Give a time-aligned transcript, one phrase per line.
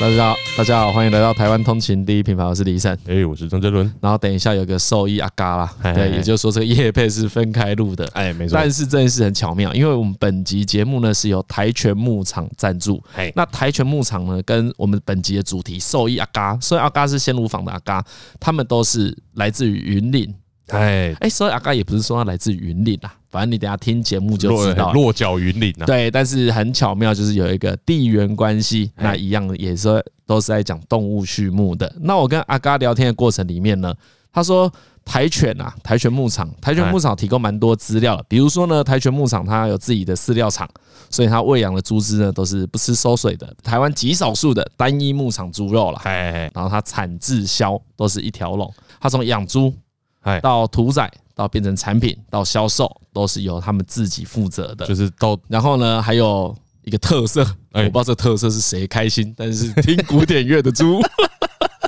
[0.00, 3.84] 大家好，大家好，欢迎来到台湾通勤第一品牌，我是李胜，哎，我是张哲伦。
[4.00, 8.54] 然后等一下有个兽医阿嘎啦，嘿嘿对，也就是说这个业配是分开录的，哎，没错。
[8.56, 13.30] 但是这件事很巧妙，因为我们本集节目呢是由台拳牧场赞助，嘿。
[13.36, 18.02] 那台拳牧场呢跟我们本集的主题兽医阿嘎，所以阿嘎是鲜乳坊的阿嘎，
[18.40, 20.34] 他们都是来自于云岭。
[20.68, 24.92] 哎哎，所以阿嘎也不是说他来自云林啦，反正你等下听节目就知道。
[24.92, 31.94] 落脚云林啊，对，但是很巧妙，就是有一个地缘关系，那一样也是都是在讲动物畜牧的。
[32.00, 33.94] 那我跟阿嘎聊天的过程里面呢，
[34.32, 34.72] 他说
[35.04, 40.68] 台犬啊，台犬牧场，台犬牧场提供蛮多资料的，比如说呢，台犬牧场它有自己的饲料厂，
[41.08, 46.00] 所以它喂养的猪只呢都是不吃馊水的，台湾极少数的单一牧场猪肉了。
[46.04, 49.72] 哎，然后它产自销都是一条龙，它从养猪。
[50.20, 54.86] 哎，到屠宰，到变成产品，到销售，都是由他们自己负责的。
[54.86, 57.40] 就是到，然后呢，还有一个特色，
[57.72, 61.00] 我不知道这个特色是谁开心，但是听古典乐的猪。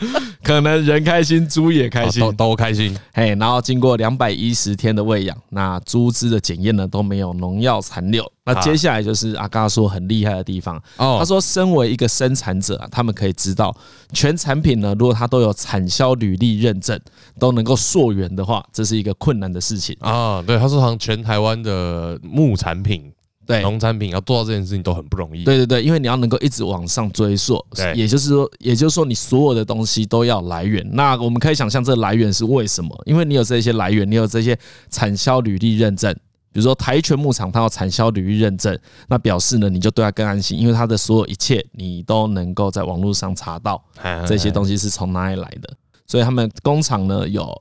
[0.42, 2.96] 可能人开心，猪也开心，都都开心。
[3.12, 8.24] 嘿，然后经过两百一十天的喂养，那猪只的检验呢都没有农药残留。
[8.44, 10.76] 那接下来就是阿嘎说很厉害的地方。
[10.96, 13.74] 哦，他说身为一个生产者啊，他们可以知道
[14.12, 16.98] 全产品呢，如果它都有产销履历认证，
[17.38, 20.42] 都能够溯源的话，这是一个困难的事情啊。
[20.42, 23.12] 对，他说好像全台湾的木产品。
[23.46, 25.44] 对，农产品要做到这件事情都很不容易。
[25.44, 30.88] 对对对，因为你要能够一直往上追溯，也就是说，也就是说，你所有的东西都要来源。
[30.92, 33.02] 那我们可以想象，这个来源是为什么？
[33.04, 34.58] 因为你有这些来源，你有这些
[34.90, 36.14] 产销履历认证。
[36.54, 43.82] 比如说台拳牧场，它有产销履历认证，那表示呢，你就对它更安心，因为它的所有一切你都能够在网络上查到
[44.26, 45.74] 这些东西是从哪里来的。
[46.06, 47.58] 所以他们工厂呢有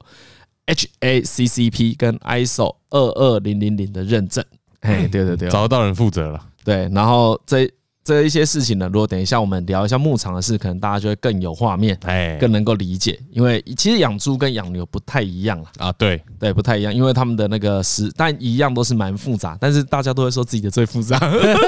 [0.67, 4.43] HACCP 跟 ISO 二二零零零的认证。
[4.81, 6.39] 哎，对对对，找得到人负责了。
[6.63, 7.67] 对，然后这
[8.03, 13.19] 这一些事情呢，如果等一下我们聊一下牧场的事，可能大家就会更有画面，哎，更能够理解。
[13.29, 21.19] 因为其实养猪跟养牛不太一样啊，对对，不太一样，因为他们的那个是，但一样都是蛮复杂，但是大家都会说自己的最复杂。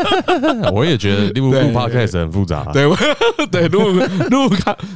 [0.73, 2.89] 我也觉得录录 podcast 很复杂，对
[3.51, 4.49] 对，录录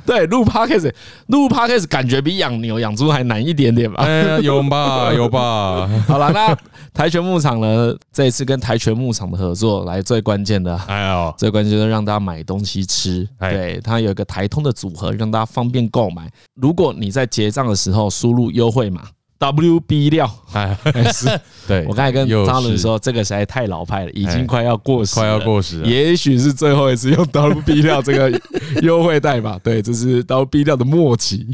[0.05, 0.91] 对录 podcast
[1.27, 4.03] 录 podcast 感觉比养牛养猪还难一点点吧？
[4.03, 5.87] 哎，有吧 有吧。
[6.07, 6.57] 好了，那
[6.95, 7.95] 台拳牧场呢？
[8.11, 11.26] 这一次跟台拳牧场的合作，来最关键的，哎呦。
[11.37, 16.31] 最关键就是让大家买东西吃，对，它有一个台通的组合，让大家方便购买。
[16.55, 19.07] 如果你在结账的时候输入优惠码
[19.39, 20.75] WB 料，哎，
[21.13, 21.27] 是，
[21.67, 25.87] 对我刚才跟张伦说，这个实在太老派了，已经快要过时，快要过时了。
[25.87, 28.41] 也许是最后一次用 WB 料这个
[28.81, 31.45] 优惠代码，对，这是 WB 料的末期。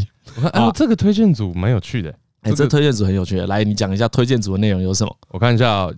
[0.54, 5.14] 啊，这个推荐组蛮有趣的，哎，这推荐组很有趣的，来，你讲一下推荐组的内容有什么？
[5.30, 5.90] 我看一下，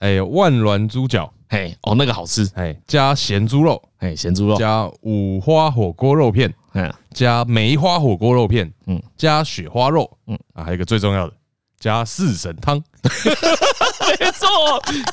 [0.00, 1.32] 哎，万峦猪脚。
[1.50, 11.32] 嘿，哦，那个好吃，哎，加咸猪肉，哎，咸猪肉，加五花火锅肉片，嗯，加梅花火锅肉片，嗯，加雪花肉，嗯，啊，还有一个最重要的，
[11.80, 12.76] 加四神汤，
[14.20, 14.48] 没错，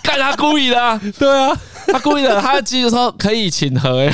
[0.03, 1.57] 看他故意的，啊， 对啊，
[1.87, 4.11] 他故意的，他记得说可以请喝，哎，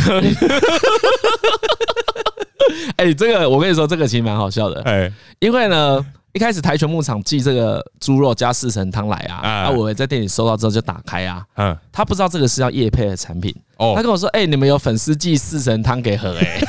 [2.97, 6.05] 哎，这个我跟你说，这个其实蛮好笑的，哎，因为呢。
[6.33, 16.61] 一开始台拳牧场寄这个猪肉加四神汤来啊，啊，我在店里收到之后就打开啊，嗯，他不知道这个是要叶配的产品，哦，他跟我说，哎，你们有粉丝寄四神汤给喝，哎，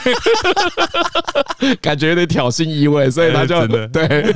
[1.80, 4.34] 感觉有点挑衅意味，所以他就 对，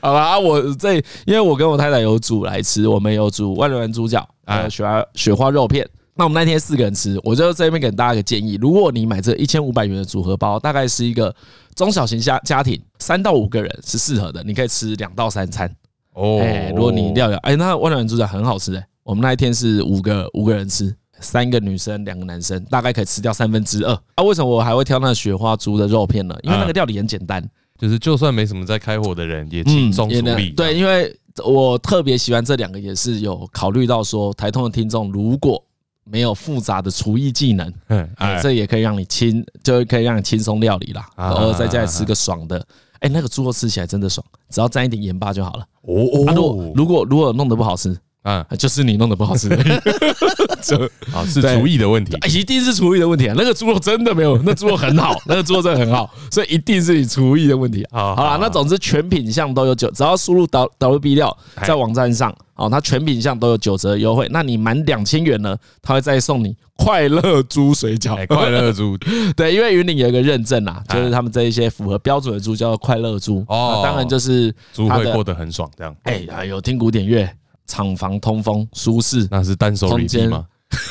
[0.00, 0.94] 好啦，我这
[1.26, 5.86] 因为我跟我太太有煮来吃，我们有煮万峦猪脚，还有雪花雪花肉片。
[6.14, 11.34] 那我们那天四个人吃，我就在这边给大家一个建议：如果你买这一千五百元的组合包，大概是一个
[11.74, 15.70] 中小型家家庭三到五个人是适合的，你可以吃两到三餐。
[16.14, 18.86] 哦，哎，如果你料理，哎，那万峦猪脚很好吃哎。
[19.02, 23.92] 我们那一天是五个五个人吃，三个女生两个男生，大概可以吃掉三分之二。
[24.14, 26.36] 啊，为什么我还会挑那雪花猪的肉片呢？
[26.42, 27.42] 因为那个料理很简单，
[27.78, 30.50] 就是就算没什么在开火的人也轻松处理。
[30.50, 35.64] 对，因为我特别喜欢这两个，也是有考虑到说台通的听众如果。
[36.04, 38.08] 没有复杂的厨艺技能，嗯，
[38.42, 42.64] 这也可以让你轻，就可以让你轻松料理啦，然后在家里吃个爽的，
[43.00, 45.66] 哎，那个猪肉吃起来真的爽，只要沾一点盐巴就好了。
[45.82, 45.94] 哦。
[45.94, 47.96] 哦，如果如果如果弄得不好吃。
[48.22, 49.48] 啊，就是你弄得不好吃，
[50.62, 50.76] 这
[51.12, 53.34] 啊 是厨艺的问题，一定是厨艺的问题啊！
[53.36, 57.82] 那个猪肉真的没有， 那猪肉很好，那个猪肉真的很好，所以一定是你厨艺的问题。
[57.90, 61.36] 啊，好了，那总之全品项都有九，只要输入 W W B 料
[61.66, 64.28] 在网站上，哦，它全品项都有九折优惠。
[64.30, 68.26] 那你满两千元呢，它会再送你快乐猪水饺。
[68.26, 68.96] 快乐猪，
[69.36, 73.44] 对，因为云岭有一个认证啊，就是他们这一些符合标准的猪叫做快乐猪。
[73.48, 75.94] 哦，当然就是猪会过得很爽，这样。
[76.04, 77.28] 哎，有听古典乐。
[77.64, 80.44] 厂房通风舒适，那是单手礼吗？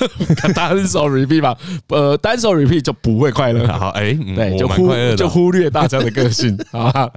[0.55, 1.57] 单手 repeat 吧，
[1.89, 3.67] 呃，单手 repeat 就不会快乐。
[3.67, 7.09] 好，哎，对，就忽就忽略大家的个性 啊。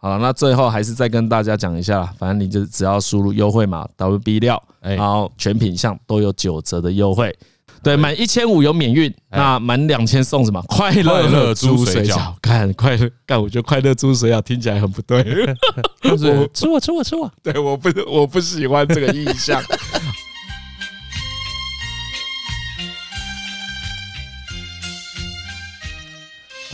[0.00, 7.34] 好，那最后还是再跟大家讲一下，反正你就只要输入优惠码 WB 料，然后全品项都有九折的优惠。
[7.82, 10.62] 对，满一千五有免运，那满两千送什么？
[10.68, 12.32] 快乐猪水饺。
[12.40, 15.22] 看快乐，看我觉得快乐猪水饺听起来很不对。
[16.02, 16.16] 我
[16.54, 19.62] 吃我吃我吃我， 对，我不我不喜欢这个印象。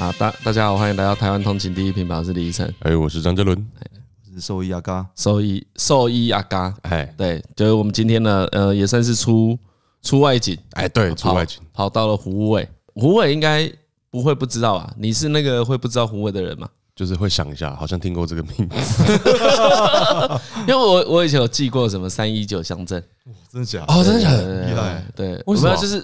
[0.00, 2.75] 啊，大大家好，欢迎来到台湾通勤第一品牌，我是李依晨。
[2.79, 3.69] 哎，我是张嘉伦，
[4.26, 6.75] 我是兽医阿嘎，兽医兽医阿嘎。
[6.85, 9.58] 哎，对，就是我们今天呢，呃，也算是出。
[10.02, 13.70] 出外景，哎，对，出外景跑到了虎尾，虎尾应该
[14.11, 14.91] 不会不知道吧？
[14.97, 16.67] 你是那个会不知道虎尾的人吗？
[16.97, 19.12] 就是会想一下，好像听过这个名字，
[20.67, 23.05] 因为我我以前有记过什么三一九乡镇，
[23.52, 23.85] 真的假？
[23.88, 24.64] 哦，真的假的？
[24.67, 25.76] 厉害，对，为什么？
[25.76, 26.02] 就是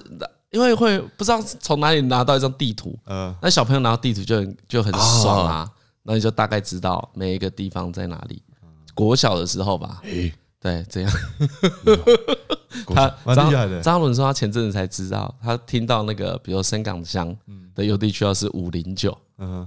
[0.50, 5.70] 因为会不知道从哪里拿到一张地图，嗯，那小朋友拿到地图就很就很爽啊，
[6.02, 8.42] 那你就大概知道每一个地方在哪里。
[8.94, 10.00] 国小的时候吧。
[10.58, 11.12] 对，这样。
[12.86, 17.36] 他张张伦说，他前阵子才知道，他听到那个，比如深港乡
[17.74, 19.16] 的邮递区号是五零九，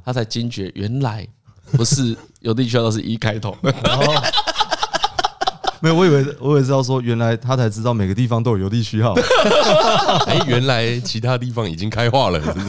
[0.04, 1.26] 他才惊觉原来
[1.72, 3.56] 不是 邮递区号都是一开头。
[5.82, 9.14] 没有，我以为我也知道说，原来他才知道每个地方都有邮递区号。
[10.28, 12.66] 哎，原来其他地方已经开化了，是不是，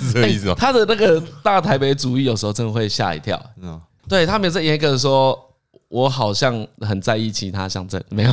[0.00, 0.54] 是这个意思吗？
[0.56, 3.40] 他的那个大台北主义有时候真的会吓一跳。
[3.62, 5.45] 嗯，对他们有这严格说。
[5.88, 8.32] 我好像很在意其他乡镇，没有，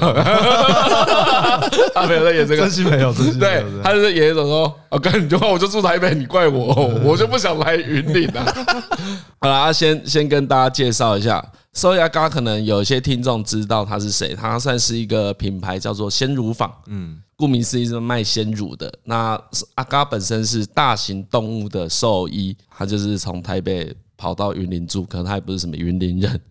[1.94, 6.74] 他没有在演这个，真心没有，真心对，他就是演一种说，我跟你就，我就住台北，你怪我，
[7.06, 8.46] 我就不想来云林啊。
[9.40, 18.92] 好啦，先先跟大家介绍一下，兽医阿嘎，可能有些听众知道他是谁，他算是一个品牌，叫做鲜乳坊，嗯，顾名思义是卖鲜乳的。
[19.04, 19.40] 那
[19.76, 23.96] 阿嘎本身是大型动物的兽医，他就是从台北。
[24.18, 26.42] 跑到云林住，可能他也不是什么云林人，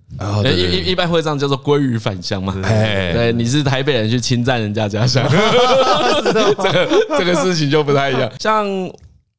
[0.44, 2.52] 一一一般会这样叫做鲑鱼返乡嘛。
[2.60, 8.30] 对，你是台北人去侵占人家家乡， 这个这个事情就不太一样。
[8.40, 8.66] 像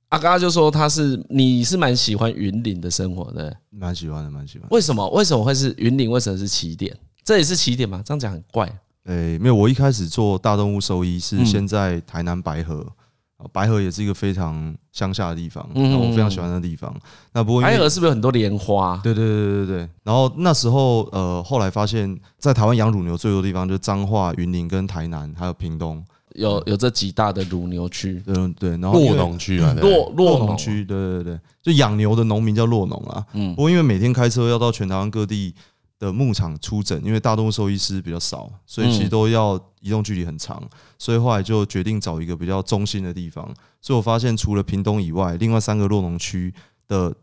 [0.09, 4.67] 阿嘎就说他是，你是蛮喜欢云林的生活的，蛮喜欢的，蛮喜欢。
[4.71, 5.07] 为什么？
[5.09, 6.09] 为什么会是云林？
[6.09, 6.95] 为什么是起点？
[7.23, 8.01] 这也是起点吗？
[8.05, 8.71] 这样讲很怪。
[9.05, 12.85] 诶，没有，我一开始做大动物兽医是先在台南白河。
[13.51, 16.93] 白河也是一个非常乡下的地方，然后我非常喜欢的地方。
[17.33, 18.99] 那不过白河是不是有很多莲花？
[19.03, 19.89] 对对对对对。
[20.03, 26.03] 然后那时候呃，后来发现，在台湾养乳牛最多的地方就是彰化、云林跟台南，还有屏东，
[26.35, 28.21] 有有这几大的乳牛区。
[28.27, 28.71] 嗯，对。
[28.71, 33.25] 然后洛农区啊，洛洛农区，对对对，就养牛的农民叫洛农啊。
[33.33, 33.53] 嗯。
[33.55, 35.53] 不过因为每天开车要到全台湾各地。
[35.99, 40.61] 的牧场出诊，因为大动物兽医师比较少，所以其实都要移动距离很长，
[40.99, 43.49] 所以后来就决定找一个比较中心的地方。
[43.81, 46.53] 所以我发现除了屏东以外，另外三个洛农区
[46.87, 47.13] 的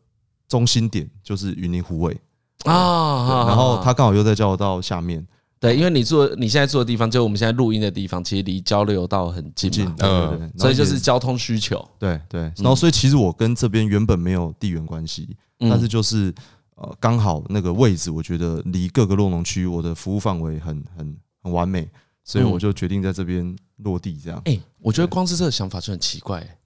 [0.48, 2.18] 中心点就是云林湖尾
[2.64, 5.26] 啊，然后他刚好又在交流道下面。
[5.58, 11.86] 对，因为你住你现在住的地方，就我们现在录音的地方，其实离交流道很近，近，对对对，所以就是交通需求。
[11.98, 16.34] 对对，然后所以其实我跟这边原本没有地缘关系，但是就是。
[16.80, 21.86] 呃，刚好那个位置，我觉得离各个落农区，我的服务范围很很很完美，
[22.24, 24.18] 所以我就决定在这边落地。
[24.18, 26.58] 这样，哎，我觉得光是这个想法就很奇怪，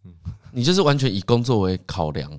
[0.52, 2.30] 你就是完全以工作为考量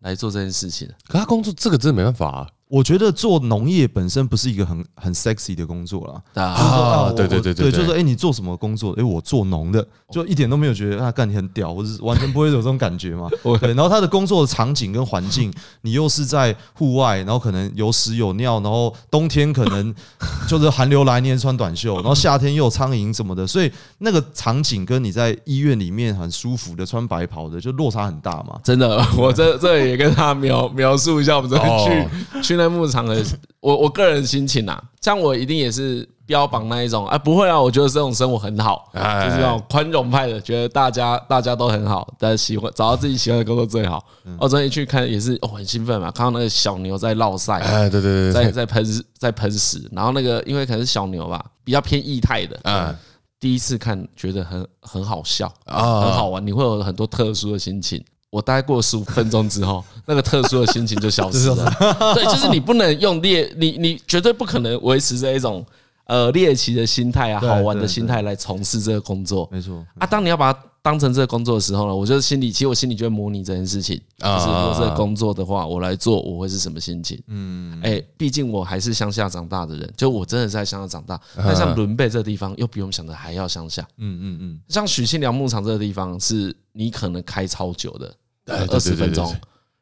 [0.00, 0.86] 来做这件事情。
[1.08, 2.50] 可他工作这个真的没办法啊。
[2.72, 6.42] 我觉得做农业本身不是一个很很 sexy 的工作啦。
[6.42, 8.94] 啊，对对对对，就是说，哎，你做什么工作？
[8.98, 13.28] 哎，我做农的，就一点都没有觉得啊，干你很屌，或是完全不会有这种感觉嘛。
[13.60, 15.52] 对，然后他的工作的场景跟环境，
[15.82, 19.94] 你又是在户外，然后可能有屎有尿，然后冬天可能
[20.48, 28.58] 就是寒流来，你也穿短袖，然后夏天又有苍蝇什么的，所以那个场景跟你在医院里面很舒服的穿白袍的，就落差很大嘛。
[28.64, 32.61] 真的，我这这也跟他描描述一下，我们这去去。
[32.62, 33.22] 在牧场的
[33.60, 44.04] 我，我个人心情啊，像我一定也是标榜那一种，啊，不会啊，我觉得这种生活很好，就是那种宽容派的，觉得大家大家都很好，但喜欢找到自己喜欢的工作最好。
[44.38, 52.94] 我昨天去看也是，哦，很兴奋嘛，看到那个小牛在绕赛，哎，对对对，在在喷在喷屎，然后那个因为可能是小牛吧，比较偏异态的，嗯，
[53.40, 58.02] 第一次看觉得很很好笑啊，很好玩，你会有很多特殊的心情。
[58.32, 61.70] 我大概过十五分钟之后，那个特殊的心情就消失 了。
[62.14, 65.62] 对，就是你不能用猎，你你绝对不可能维持这一种
[66.06, 69.46] 呃猎奇的心态啊，好玩的心态来从事这个工作。
[69.52, 77.22] 没错啊，当你要把它当成这个工作的时候呢，我觉得心里其实我心里就会模拟这件事情，就是如果这个工作的话，我来做，我会是什么心情？
[77.26, 81.20] 嗯，哎，毕竟我还是乡下长大的人，就我真的是在乡下长大。
[81.36, 83.86] 但像伦贝这个地方，又比我们想的还要乡下。
[83.98, 88.12] 嗯嗯嗯，像许庆良牧场这个地方，是你可能开超久的，
[88.46, 89.34] 二十分钟，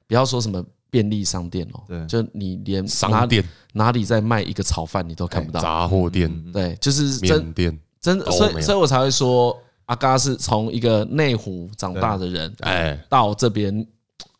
[0.07, 3.45] 不要说什么便利商店哦，对，就你连商店。
[3.73, 5.61] 哪里在卖一个炒饭，你都看不到。
[5.61, 7.55] 杂货店，对，就是真
[8.01, 9.57] 真的，所以所以我才会说。
[9.87, 13.85] 阿嘎是从一个内湖长大的人，哎，到这边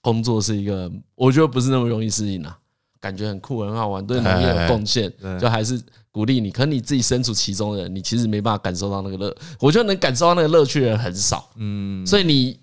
[0.01, 2.57] 工作是一个，我觉得不是那么容易适应啊，
[3.01, 6.53] 感觉很酷很好玩，对农业有贡献，就还是鼓励你。
[6.53, 12.57] 可能你自己身处其中的人，你其实没办法感受到那个乐，我觉得能感受到那个乐趣的人很少，嗯，所以你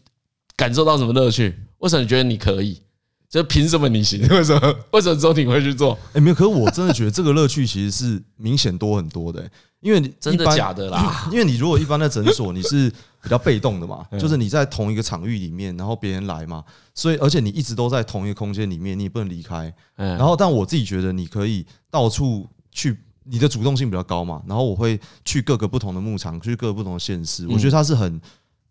[0.58, 1.58] 感受到什么乐趣？
[1.78, 2.82] 为什么你觉得你可以？
[3.30, 4.26] 就凭什么你行？
[4.32, 4.76] 为什么？
[4.92, 5.98] 为什么周庭会去做？
[6.14, 9.48] 哎，没有，可是我真的觉得这个乐趣其实是明显多很多的，
[9.82, 11.28] 因为你真的假的啦？
[11.30, 12.90] 因为你如果一般在诊所，你是
[13.22, 16.64] 比较被动的嘛， 就是你在同一个场域里面，然后别人来嘛，
[16.96, 19.72] 所以而且你一直都在同一个空间里面，你也不能离开。
[19.96, 24.42] 然后，但我自己觉得你可以到处去，你的主动性比较高嘛。
[24.48, 28.20] 然后我会去各个不同的牧场，去各个不同的县市，我觉得它是很。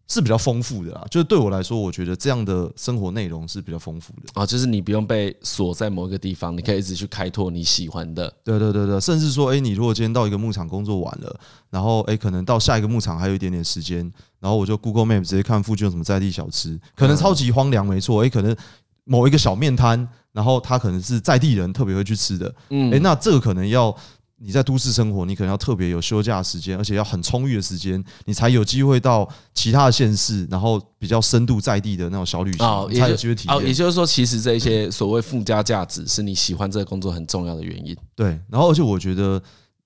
[0.08, 4.46] 是比较丰富的啦，就是对我来说，我觉得这样的生活内容是比较丰富的啊。
[4.46, 8.32] 就是你不用被锁在某一个地方，你可以一直去开拓你喜欢的。
[8.44, 14.00] 对对对对，甚至说，哎，你如果今天到一个牧场工作完了，然后哎，可能到下一个牧场还有一点点时间，
[14.38, 18.24] 然后我就 Google Map 直接看附近有什么在地小吃，可能超级荒凉，没错。
[18.24, 18.56] 哎，可能
[19.04, 22.54] 某一个小面摊，然后他可能是在地人特别会去吃的。
[22.70, 23.96] 嗯，哎，那这个可能要。
[24.38, 33.56] 你在都市生活，你可能要特别有休假时间，而且要很充裕的时间，你才有机会到其他的县市，然后比较深度在地的那种小旅行，才有机会体验。
[33.56, 37.96] 哦，也就是说，其实这一些所谓附加价值，是你喜欢这个工作很重要的原因。
[38.14, 39.42] 对，然后而且我觉得，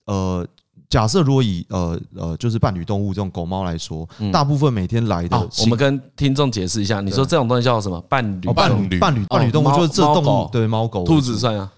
[0.06, 0.44] 呃，
[0.88, 8.00] 假设如果以呃呃就是伴侣动物这种狗猫来说，大部分每天来的，我们跟听众解释一下，你说这种东西叫什么？
[8.08, 11.70] 伴侣伴侣伴侣伴侣动物就是这动物，对，猫狗兔子算啊。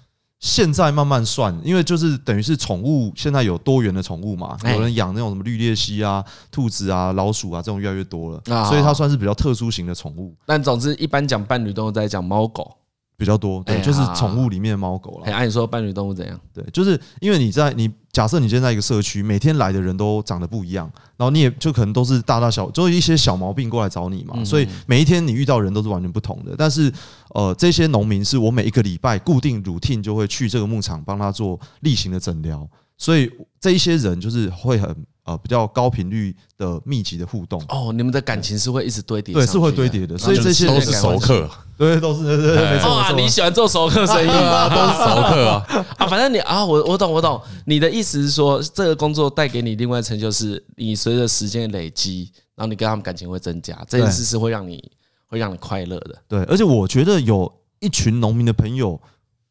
[0.42, 10.34] 现在慢慢算，因为就是等于是宠物，现在有多元的宠物嘛，有人养那种什么绿鬣蜥啊、兔子啊、老鼠啊这种越来越多了，所以它算是比较特殊型的宠物。
[10.44, 12.76] 但总之，一般讲伴侣动物在讲猫狗
[13.16, 15.26] 比较多，对，就是宠物里面的猫狗了。
[15.26, 16.36] 哎，按你说伴侣动物怎样？
[16.52, 26.54] 对，就是因为你在你假设你现在一个社区，每天来的人都长得不一样，然后你也就可能都是大大小，就一些小毛病过来找你嘛，所以每一天你遇到人都是完全不同的。
[26.56, 26.92] 但是
[27.30, 34.94] 呃，这些农民是我每一个礼拜固定 routine 就会去这个牧场帮他做例行的诊疗，所以这一些人就是会很。
[35.24, 41.48] 呃，比较高频率的密集的互动哦，你们的感情是会一直堆叠，对，是会堆叠的，所以这些都是熟客，
[41.82, 42.94] 对，都是对对对，没错。
[42.94, 44.68] 啊，你喜欢做熟客生意吗？
[44.70, 54.82] 都是熟客啊啊，反正你啊，我我懂我懂，你的意思是说，这个工作带给你另外成就是，你随着时间累积，然后你跟他们感情会增加，这件事是会让你
[55.26, 56.16] 会让你快乐的。
[56.28, 59.00] 对，而且我觉得有一群农民的朋友，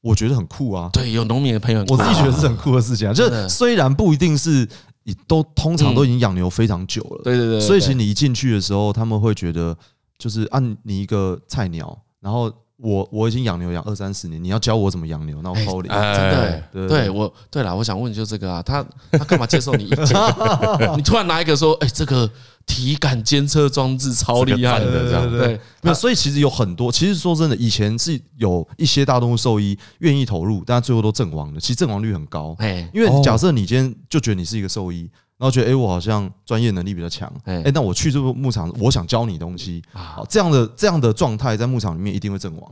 [0.02, 0.90] 我觉得很酷啊。
[0.94, 3.14] 对，有农民的朋友，我自己觉得是很酷的事情啊。
[3.14, 4.68] 就是虽然不一定是。
[5.04, 9.76] 你都通常都已经养牛非常久了，对对对，所以其实你一进去的时候，他们会觉得
[10.20, 20.18] 就是按你一个菜鸟，然后我我已经养牛养二三十年，你要教我怎么养牛，那我抛脸，真的，对我对了，我想问就这个啊，他他干嘛接受你意见？
[20.96, 22.30] 你突然拿一个说，哎，这个。
[22.68, 31.60] 体感监测装置超厉害的，这样对，那所以其实有很多，其实说真的，以前是有一些大动物兽医愿意投入，但最后都阵亡了。
[31.60, 32.56] 其实阵亡率很高，
[32.94, 35.10] 因为假设你今天就觉得你是一个兽医，
[35.42, 42.72] 然后觉得哎，我好像专业能力比较强，哎，那我去这个牧场，我想教你东西，啊，这样的这样的状态在牧场里面一定会阵亡。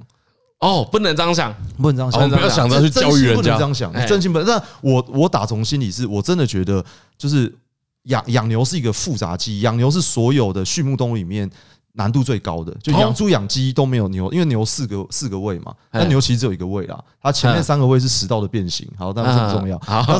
[0.60, 4.48] 哦，不能这样想，不能这样想，不要想着去教育人家，不能这样想，真心不能。
[4.48, 6.86] 但我我打从心里是我真的觉得
[7.18, 7.52] 就是。
[8.04, 11.48] 养养牛是一个复杂技，养牛是所有的畜牧动物里面
[11.94, 12.74] 难度最高的。
[12.82, 18.88] 就养猪养鸡都没有牛，因为牛四个四个胃嘛，那牛其实只有一个胃啦，它前面三个胃是食道的变形。
[18.98, 19.78] 好，但是这不重要。
[19.80, 20.04] 好，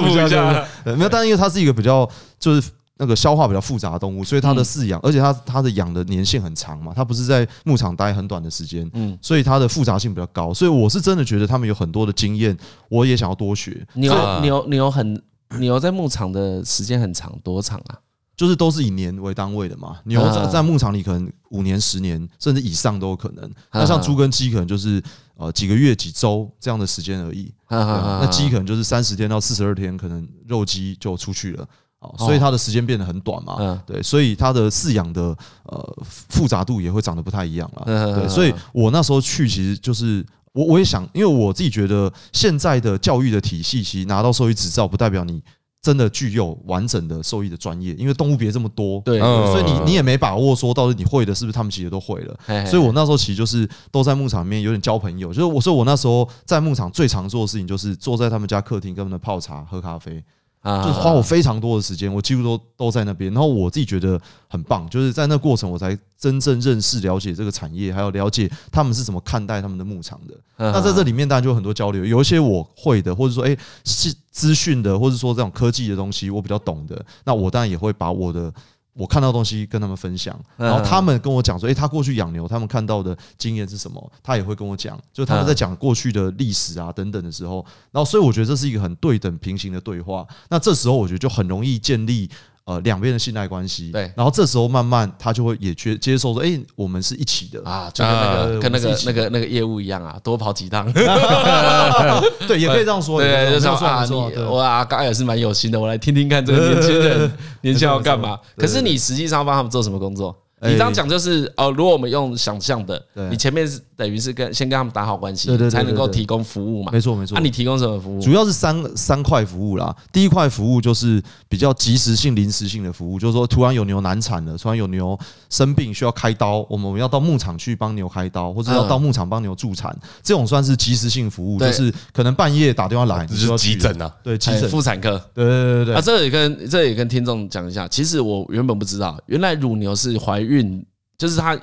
[0.00, 0.64] 普一下。
[0.84, 2.08] 没有，但是因为它是一个比较
[2.38, 10.54] 就是那个消化比较复杂的动物，所以它的饲养，而且它它的养的年限很长嘛，它不是在牧场待很短的时间，嗯，所以它的复杂性比较高。
[10.54, 12.56] 所以我是真的觉得他们有很多的经验，
[12.88, 13.86] 我也想要多学。
[13.94, 15.22] 牛牛牛很。
[15.58, 17.92] 牛在牧场的时间很长，多长啊？
[18.36, 19.98] 就是都是以年为单位的嘛。
[20.04, 23.50] 牛在在牧场里可能五年、十年甚至以上都有可能。
[23.72, 25.02] 那像猪跟鸡可能就是
[25.36, 27.52] 呃几个月、几周这样的时间而已。
[27.68, 31.66] 那鸡可能就是三十天到四十二天，可能肉鸡就出去了。
[32.00, 33.82] 哦，所以它的时间变得很短嘛。
[33.86, 38.14] 对，所以它的饲养的呃复杂度也会长得不太一样了。
[38.14, 40.24] 对，所以我那时候去其实就是。
[40.54, 45.42] 我我也想，因为我自己觉得现在的教育的体系，其实拿到兽医执照不代表你
[45.82, 52.66] 真的具有完整的兽医的专业，因为动物别这么多，对，所以你你也没把握说到底你会的是不是他们其实都会了。
[52.66, 60.22] 所以我那时候其实就是都在牧场里面有点交朋友，就是我说我那时候在牧场最常做的事情就是坐在他们家客厅跟他们泡茶喝咖啡。
[60.64, 63.32] 就是花我非常多的时间，我几乎都都在那边。
[63.32, 70.34] 然后我自己觉得很棒，就是在那过程我才真正认识、了解这个产业，还有了解他们是怎么看待他们的牧场的。
[70.56, 78.52] 那在这里面当然就有很多交流，有一些我会的，或者说诶是资讯的，或者说这种科技的东西我比较懂的，那我当然也会把我的。
[78.94, 84.12] 我看到东西跟他们分享，然后他们跟我讲说，诶，他过去养牛，他们看到的经验是什么？
[84.22, 90.26] 他也会跟我讲，就他们在讲过去的历史啊等等的时候，然后所以我觉得这是一个很对等平行的对话。
[90.50, 92.30] 那这时候我觉得就很容易建立。
[92.64, 100.90] 呃，两边的信赖关系，对，然后这时候慢慢他就会也接接受说，哎，我们是一起的啊，就跟那个跟那个那个那个业务一样啊，多跑几趟，
[102.46, 104.14] 对，也可以这样说，对，就这样啊，你
[104.44, 108.38] 我阿刚也是蛮有心的，我来听听看这个年轻人 年轻人要干嘛。
[108.56, 110.36] 可是你实际上帮他们做什么工作？
[110.64, 116.90] 你这样讲就是哦，如果我们用想象的，你前面是等于是跟先跟他们打好关系，才能够提供服务嘛。
[116.90, 117.36] 没错没错。
[117.36, 118.20] 那你提供什么服务？
[118.20, 119.94] 主要是三三块服务啦。
[120.12, 125.16] 第一块服务就是比较即时性、临时性的服务，就是说突然有牛难产了，突然有牛
[125.50, 135.10] 生病需要开刀，我们要到牧场去帮牛开刀，或者要到牧场帮牛助产，这种算是即时性服务，就是可能半夜打电话来，这是急诊啊，对，急诊妇产科。
[135.32, 135.94] 对对对对。
[135.94, 140.84] 啊，这也跟这也跟听众讲一下，其实我原本不知道，原来乳牛是怀孕。
[141.18, 141.56] 就是它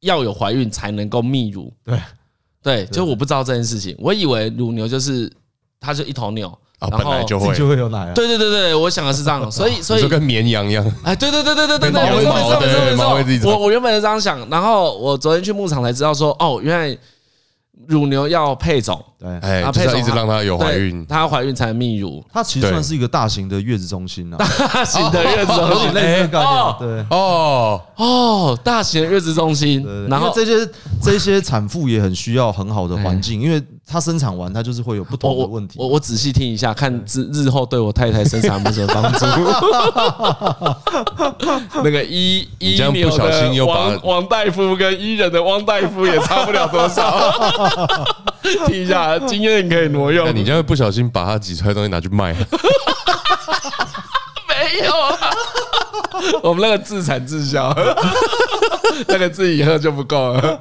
[0.00, 1.98] 要有怀孕才能够泌乳，对。
[2.62, 5.32] 对，就我不知道这件事情，我以为乳牛就是
[5.80, 6.46] 它就一头牛，
[6.78, 7.54] 然后本来就会。
[7.54, 16.98] 就会有奶，对对对对，我想的是这样， 所以所以就跟绵羊一样，哎，对对对对对对对，没错没错没错，我我原本是这样想，然后我昨天去牧场才知道说，哦，原来。
[17.86, 22.24] 乳牛要配种，对，哎，就是要一直让它有怀孕，它要怀孕才能泌乳。
[22.32, 27.80] 它其实算是一个大型的月子中心啊，大型的月子中心， 类似概念，对，哦。
[27.96, 29.86] 哦，大型的月子中心。
[30.08, 30.72] 然后这些
[31.02, 35.74] 这些产妇也很需要很好的环境，因为它生产完他就是会有不同的问题。
[35.78, 39.26] 我我仔细听一下，看日日后对我太太生产有什么帮助。
[41.82, 47.32] 那个医医牛的王王大夫跟医人的汪大夫也差不了多少。
[48.66, 50.32] 听一下，经验可以挪用。
[50.34, 52.32] 你这样不小心把他挤出来的东西拿去卖？
[54.48, 55.18] 没有啊，
[56.42, 57.74] 我们那个自产自销，
[59.08, 60.60] 那个自己以后就不够了。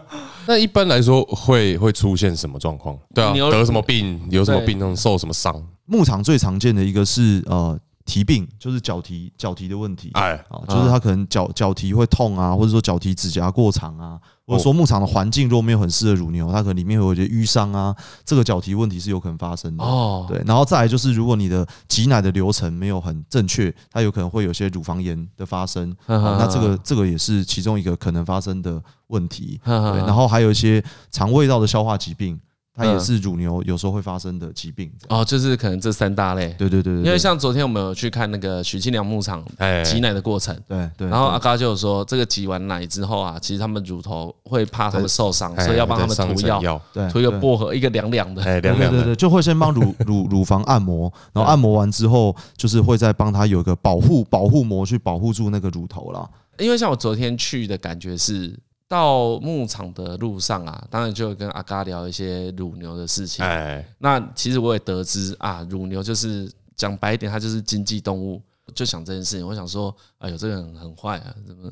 [0.50, 2.98] 那一般来说会会出现什么状况？
[3.14, 4.20] 对啊，得什么病？
[4.32, 4.80] 有什么病？
[4.80, 5.64] 能受什么伤？
[5.86, 7.80] 牧场最常见的一个是呃。
[8.06, 20.26] 蹄病就是脚蹄脚蹄的问题，哎，啊，就是他可能脚脚蹄会痛啊，或者说脚蹄指甲过长啊，或者说牧场的环境如果没有很适合乳牛，它可能里面会有一些淤伤啊，这个脚蹄问题是有可能发生的哦。
[20.28, 29.60] 对，然后再来就是如果你的挤奶的流程没有很正确，它有可能会有些乳房炎的发生， 那这个这个也是其中一个可能发生的问题。
[29.64, 32.40] 对，然后还有一些肠胃道的消化疾病。
[32.80, 36.56] 它也是乳牛有时候会发生的疾病哦，就是可能这三大类。
[36.58, 39.44] 对对对，因为像昨天我们有去看那个许清良牧场
[39.84, 41.10] 挤奶的过程，对对。
[41.10, 56.26] 然后阿嘎就有说，这个挤完奶之后啊，其实他们乳头会怕他们受伤，所以要帮他们涂药，对，涂一个薄荷，一个凉凉的，对对对，就会先帮乳 乳乳房按摩，然后按摩完之后，就是会再帮他有一个保护保护膜去保护住那个乳头啦。
[56.58, 58.58] 因为像我昨天去的感觉是。
[58.89, 63.45] 到牧场的路上啊，当然就跟阿嘎聊一些乳牛的事情。
[63.45, 68.41] 哎，那其实我也得知啊，乳牛就是讲白一点，它就是经济动物。
[68.73, 71.71] 就想这件事情，我想说，哎呦，这个人很坏啊，怎么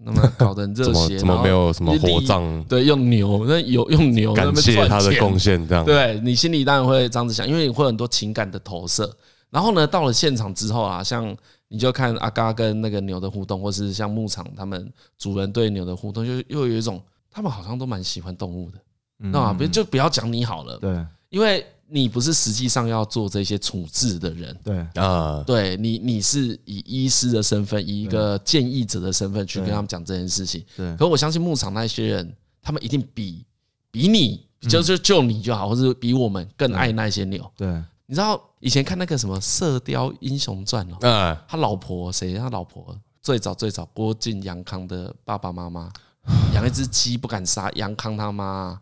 [0.00, 1.18] 那么搞得很热血？
[1.18, 2.64] 怎么没有什么火葬？
[2.64, 5.84] 对，用牛，那有用牛感谢他的贡献，这样。
[5.84, 9.14] 对，你心里当然会这样子想，因为你会很多情感的投射。
[9.50, 11.36] 然后呢，到了现场之后啊，像。
[11.74, 18.78] 你就看阿嘎跟那个牛的互动，或是像牧场他们主人对牛的互动，就又有一种他们好像都蛮喜欢动物的，
[19.18, 24.78] 那别就不要讲你好了，对，因为你不是实际上要做这些处置的人，对。
[24.94, 30.96] 啊，对你你是以医师的身份，以一个建议者的身份去跟他们讲这件事情，对。
[30.96, 32.32] 可我相信牧场那些人，
[32.62, 33.44] 他们一定比
[33.90, 37.82] 比你就是就你就好，或是比我们更爱那些牛，对。
[38.06, 42.34] 你知道以前看那个什么《射雕英雄传》哦，嗯，他老婆谁？
[42.34, 45.90] 他老婆最早最早郭靖、杨康的爸爸妈妈。
[46.54, 48.80] 养一只鸡不敢杀杨康他妈，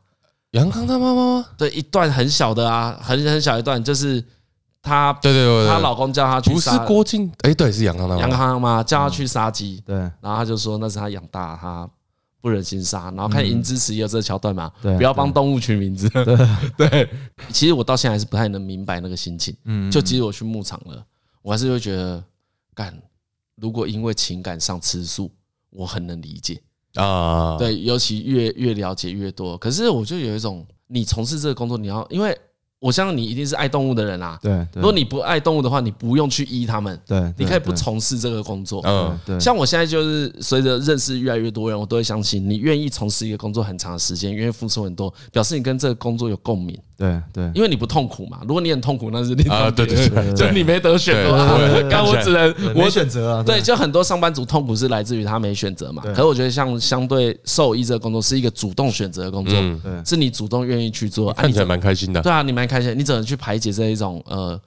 [0.52, 4.24] 杨康他妈妈对，一段很小的啊，很很小一段，就是
[4.80, 11.88] 他对对对，她老公叫他去杀，不是郭靖，哎，对，是杨康他妈，杨康他妈叫他去杀鸡，对，然后他就说那是他养大他。
[12.42, 14.70] 不忍心杀，然后看《银之匙》也有这个桥段嘛？
[14.82, 16.08] 对，不要帮动物取名字。
[16.10, 16.36] 对
[16.76, 17.08] 对，
[17.50, 19.56] 其实我到现在还是不太能明白那个心情。
[19.64, 21.02] 嗯，就即使我去牧场了，
[21.40, 22.22] 我还是会觉得，
[22.74, 22.92] 干，
[23.54, 25.30] 如果因为情感上吃素，
[25.70, 26.60] 我很能理解
[26.96, 27.56] 啊。
[27.56, 32.36] 对，尤其越越了解越多，可是我就有一种，你从事这个工作，你要因为。
[32.82, 34.36] 我相信你一定是爱动物的人啊。
[34.42, 36.98] 对，如果你不爱动物的话，你不用去医他们。
[37.06, 38.82] 对，你可以不从事这个工作。
[38.84, 39.38] 嗯，对。
[39.38, 46.76] 像我现在就是随着认识越来越多人，我都会相信你愿意从事一个工作很长的时间，愿意付出很多，表示你跟这个工作有共鸣。
[46.96, 48.40] 对对，因为你不痛苦嘛。
[48.42, 51.88] 如果你很痛苦，那是你啊，对对对，就你没得选择。
[51.88, 53.42] 刚我只能我选择啊。
[53.42, 56.02] 对，就很多上班族痛苦是来自于他没选择嘛。
[56.02, 59.54] 可是我觉得像相对兽医这个工作是一个主动选择的工作，
[60.04, 62.22] 是你主动愿意去做，看起来蛮开心的。
[62.22, 64.60] 对啊，你蛮开心，你只能去排解这一种呃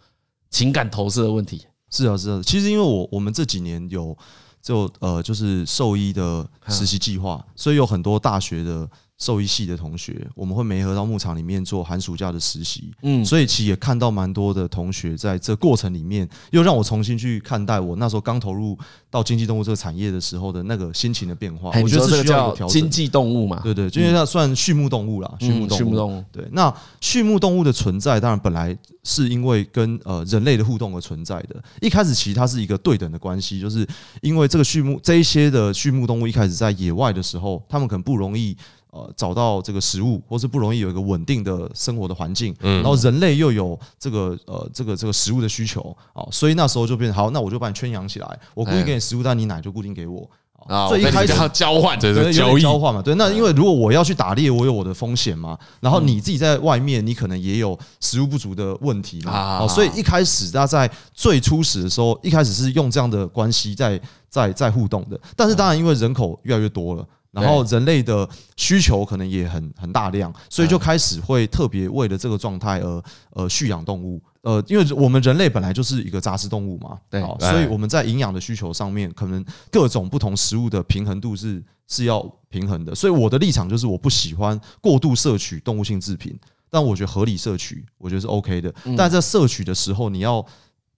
[0.49, 1.61] 情感投射的问题。
[1.89, 2.41] 是啊，是啊。
[2.45, 4.17] 其实因为我我们这几年有
[4.61, 8.89] 就呃就是兽医的实习计划，所以有很多大学的。
[9.17, 18.77] 兽医系的同学，我们会媒合到牧场里面做寒暑假的实习，嗯，所以其实也看到蛮多的同学在这过程里面，又让我重新去看待我那时候刚投入
[19.09, 21.69] 到经济动物这个产业的时候的那个心情的变化。
[21.81, 22.53] 我觉得是需要。
[22.67, 25.79] 经济动物嘛，对对，因为它算畜牧动物啦，畜牧动物。
[25.79, 26.23] 畜牧动物。
[26.31, 31.55] 对，那畜牧动物的存在，当然本来是因为跟呃人类的互动而存在的。
[31.79, 33.87] 一开始其实它是一个对等的关系，就是
[34.21, 38.57] 因为这个畜牧这一些的畜牧动物一开始在野外的时候，他们可能不容易。
[38.95, 50.25] 呃，找到这个食物，或是不容易有一个稳定的生活的环境，嗯，然后人类又有这个呃这个这个食物的需求啊，所以那时候就变成好，那我就把你圈养起来，我固定给你食物，但你奶就固定给我
[50.65, 50.87] 啊。
[50.87, 53.13] 所以一开始交换，对对，交易交换嘛，对。
[53.15, 67.05] 那因为如果我要去打猎，我有我的风险嘛，然后你自己在外面，你可能也有食物不足的问题嘛，啊，所以一开始大家在最初始的时候，一开始是用这样的关系在在在互动的，但是当然因为人口越来越多了。
[67.35, 74.21] 然后人类的需求可能也很很大量，所以就开始会特别为了这个状态而呃蓄养动物。
[74.41, 82.93] 呃，因为我们人类本来就是一个杂食动物嘛，对，所以我们在营养的需求上面，可能各种不同食物的平衡度是是要平衡的。
[82.93, 88.73] 所以我的立场就是，我不喜欢过度摄取动物性制品，但我觉得合理摄取，我觉得是 OK 的。
[88.95, 90.45] 但在摄取的时候，你要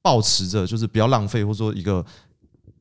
[0.02, 2.06] 保持着就是不要浪费，或者说一个。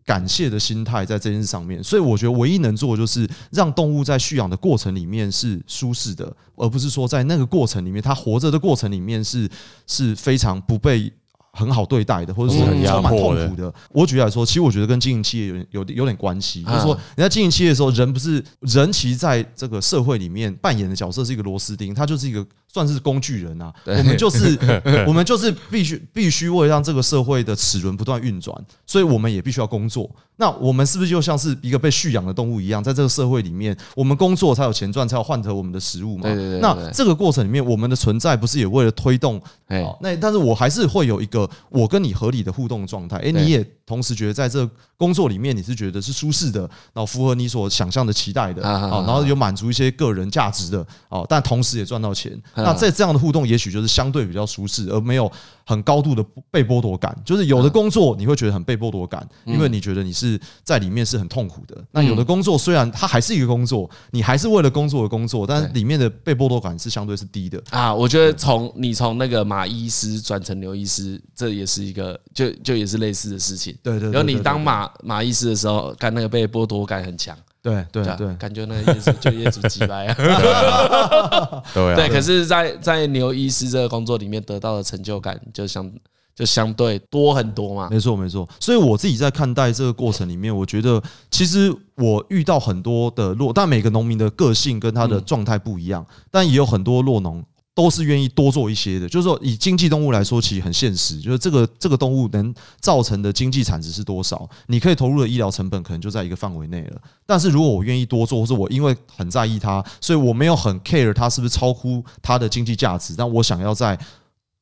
[0.07, 9.51] 感谢的心态在这件事上面，所以我觉得唯一能做的就是让动物在蓄养的过程里面是舒适的，而不是说在那个过程里面，它活着的过程里面是
[9.88, 11.12] 是非常不被
[11.51, 13.75] 很好对待的，或者是很充满痛苦的。
[13.90, 22.47] 我举例来说，其实我觉得跟经营企业有有有点关系，就是说，人家经营企业的时候，人不是人，其实在这个社会里面扮演的角色是一个螺丝钉，它就是一个。
[22.77, 24.55] 算是工具人啊，我们就是
[25.09, 28.55] 我们就是必须必须为了让这个社会的齿轮不断运转，
[28.87, 30.11] 所以我们也必须要工作。
[30.37, 36.25] 那我们是不是就像是一个被蓄养的动物一样，在这个社会里面，我们工作才有钱赚，才有换得我们的食物嘛？
[36.25, 36.61] 对对对。
[36.61, 39.41] 那这个过程里面，我们的存在不是也为了推动？
[39.71, 43.17] 好，那但是我还是会有一个我跟你合理的互动状态。
[43.17, 46.61] 哎，你也同时觉得在这工作里面你是觉得是舒适的，
[46.92, 52.37] 然后符合你所想象的期待的啊，然后有满足一些个人价值的哦，但同时也赚到钱。
[52.57, 55.31] 那在这样的互动，也许就是相对比较舒适，而没有
[55.64, 57.16] 很高度的被剥夺感。
[57.25, 61.77] 就是有的工作你会觉得很被剥夺感，因为你觉得你是在里面是很痛苦的。
[61.92, 67.94] 那有的工作虽然它还是一个工作，你还是为了工作而工作，但是里面的被剥夺感是相对是低的啊。
[67.94, 73.76] 我觉得从你从那个马医师转成刘医师，这也是一个就就也是类似的事情。
[73.83, 74.11] 对对。
[74.11, 77.37] 然后你当马马医师的时候，干那个被剥夺感很强。
[77.62, 85.91] 对对对，感觉那个业主就业主击败 啊，对，可是，在在牛医师这个工作里面得到的成就感，就相
[86.33, 87.89] 就相对多很多嘛。
[87.91, 97.45] 没错没错，所以我自己在看待这个过程里面，我觉得其实我遇到很多的落，但每个农民的个性跟他的状态不一样，但也有很多落农。
[97.77, 107.03] 都是愿意多做一些的，就是说以经济动物来说，其实很现实，就是这个这个动物能造成的经济产值是多少，你可以投入的医疗成本可能就在一个范围内了。
[107.27, 113.99] 但是如果我愿意多做，或者我因为很在意它，所以我没有很 care 它是不是超乎它的经济价值，但我想要再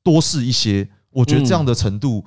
[0.03, 2.24] 多试一些，我觉得这样的程度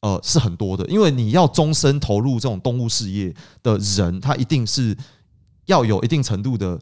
[0.00, 4.96] 呃是很多的，因为你要终身投入这种动物事业的人，他一定是
[5.66, 6.76] 要有一定程度的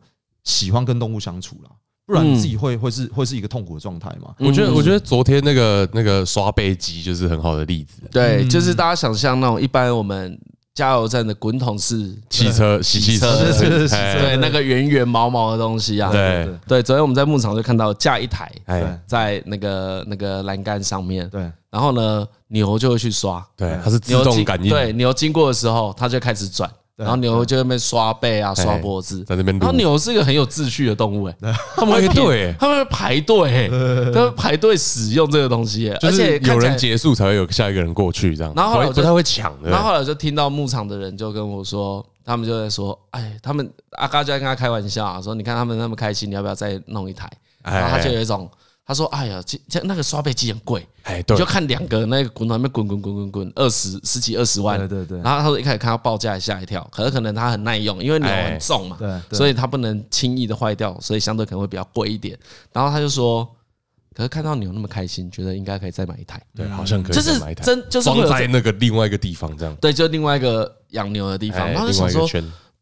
[0.44, 1.70] 喜欢跟动物相处了。
[2.06, 4.34] 不然你自己会会是会是一个痛苦的状态吗？
[4.38, 8.02] 我觉得我觉得昨天那个那个刷背机就是很好的例子。
[8.10, 10.38] 对，就是大家想象那种一般我们
[10.74, 13.32] 加油站的滚筒式汽车洗汽车，
[14.18, 16.10] 对那个圆圆毛毛的东西啊。
[16.10, 18.52] 对对，昨天我们在牧场就看到架一台，
[19.06, 21.26] 在那个那个栏杆上面。
[21.30, 21.40] 对，
[21.70, 23.42] 然后呢，牛就会去刷。
[23.56, 24.68] 对，它是自动感应。
[24.68, 26.70] 对，牛经过的时候，它就开始转。
[26.96, 29.58] 然后牛就在那边刷背啊，刷脖子，在那边。
[29.58, 31.34] 然后牛是一个很有秩序的动物，哎，
[31.74, 33.68] 他们会对，他们会排队，
[34.14, 38.52] 他们排队使用这个东西，而且有人结束才会有下一个人过去这样。
[38.54, 39.70] 然后后来不太会抢的。
[39.70, 47.28] 然后后来就听到牧场的人就跟我说，他们就在说，哎，他们阿嘎就在跟他开玩笑啊，说你看他们那么开心，你要不要再弄一台？
[47.64, 48.48] 然后他就有一种。
[48.86, 55.18] 他说：“哎呀，这这那个刷背机很贵，哎，对，就看两个那个滚轮那边滚滚滚滚滚，二十十几二十万，对对对。
[55.22, 62.38] 然后他说一开始看到报价吓一跳，可是可能它很耐用，因为牛很重嘛，对，所以它不能轻易的坏掉，所以相对可能会比较贵一点。
[62.74, 63.48] 然后他就说，
[64.14, 71.60] 可是看到牛那么开心，觉得应该可以再买一台，对，好像可以再买一台，真就是装在那个另外一个地方这样，对，就另外一个养牛的地方。
[71.72, 72.28] 然后就想说，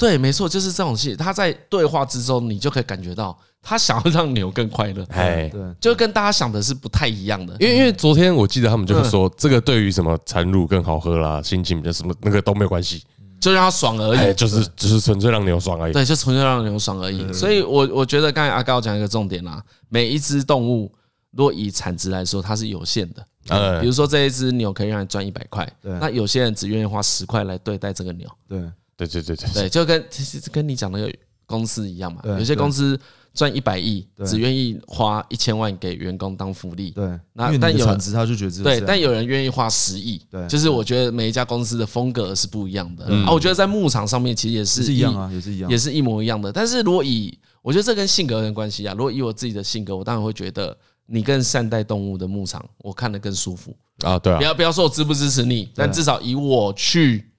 [0.03, 7.55] 对，没错，就是这种戏，他在对话之中，你就可以感觉到。”他想要让牛更快乐，哎，对，就跟大家想的是不太一样的。
[7.61, 13.05] 因为因为昨天我记得他们就是说，这个对于什么产乳更好喝啦，心情比较什么那个都没有关系，
[13.41, 15.93] 就让他爽而已，就是只是纯粹让牛爽而已。
[15.93, 17.33] 对，就纯粹让牛爽而已。
[17.33, 20.93] 所以，我我觉得刚才阿高讲一个重点啦，每一只动物，
[21.31, 23.25] 如果以产值来说，它是有限的。
[23.49, 28.29] 嗯，比如说这一只牛可以让你赚一百块，那有些人只愿意花十块来对待这个牛。
[28.49, 28.61] 对，
[28.97, 31.13] 对对对对对，就跟其实跟你讲那个
[31.47, 32.99] 公司一样嘛，有些公司。
[33.35, 36.91] 赚一百亿，只愿意花一千万给员工当福利。
[36.91, 40.21] 对，那但有产值他就觉得对，但有人愿意花十亿。
[40.31, 43.07] 对，就是我觉得每一家公司的风格是不一样的。
[43.25, 46.53] 啊，我觉得在牧场上面其实也是一样啊，也是一样，也是一模一样的。
[46.53, 48.93] 但是如果以我觉得这跟性格有关系啊。
[48.93, 50.77] 如果以我自己的性格，我当然会觉得
[51.07, 54.19] 你更善待动物的牧场，我看得更舒服啊。
[54.19, 57.32] 对啊，不要不要说我支不支持你，但至少以我去。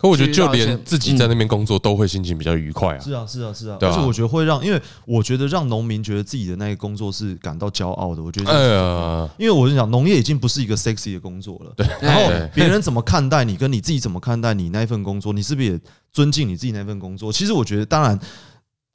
[0.00, 2.98] 可我觉得，就连自己在那边工作，都会心情比较愉快啊！
[2.98, 3.76] 是啊，是啊，是啊。
[3.82, 8.22] 而且我觉得会让，因为我觉得让农民觉得自己的那个工作是感到骄傲的。
[8.22, 11.72] 我觉得，因为我跟你讲，农业已经不是一个 sexy 的工作了。
[11.76, 11.86] 对。
[12.00, 12.22] 然后
[12.54, 17.30] 别人怎么看待你，跟你自己怎么看待你那一份工作，你是不是也尊敬你自己那份工作？
[17.30, 18.18] 其实我觉得，当然，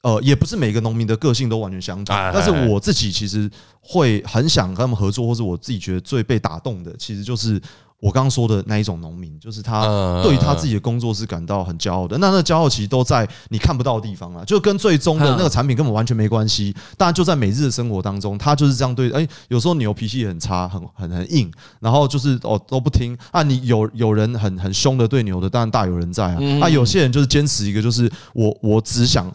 [0.02, 2.16] 呃，也不是每个农民的个性都完全相同。
[2.34, 3.48] 但是我自己其实
[3.80, 7.62] 会很想跟他们合作，或是我自己觉得最被打动的，其实就是。
[8.02, 9.82] 我刚刚说的那一种农民，就是他
[10.22, 12.18] 对于他自己的工作是感到很骄傲的。
[12.20, 16.76] 那那骄傲其实都在你看不到的地方啊，就跟最终的那个产品根本完全没关系。
[16.98, 19.10] 当然就在每日的生活当中，他就是这样对。
[19.12, 23.42] 哎，有时候牛脾气也很差，很很很硬，然后就是哦都不听啊。
[23.42, 26.38] 你有有人很很凶的对牛的，当然大有人在啊。
[26.62, 29.34] 啊，有些人就是坚持一个，就是我我只想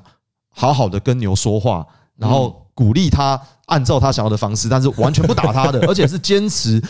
[0.55, 1.85] 好好的跟牛说话，
[2.17, 6.81] 然后鼓励他按照他想要的方式，但是完全不打他的， 而且是坚持。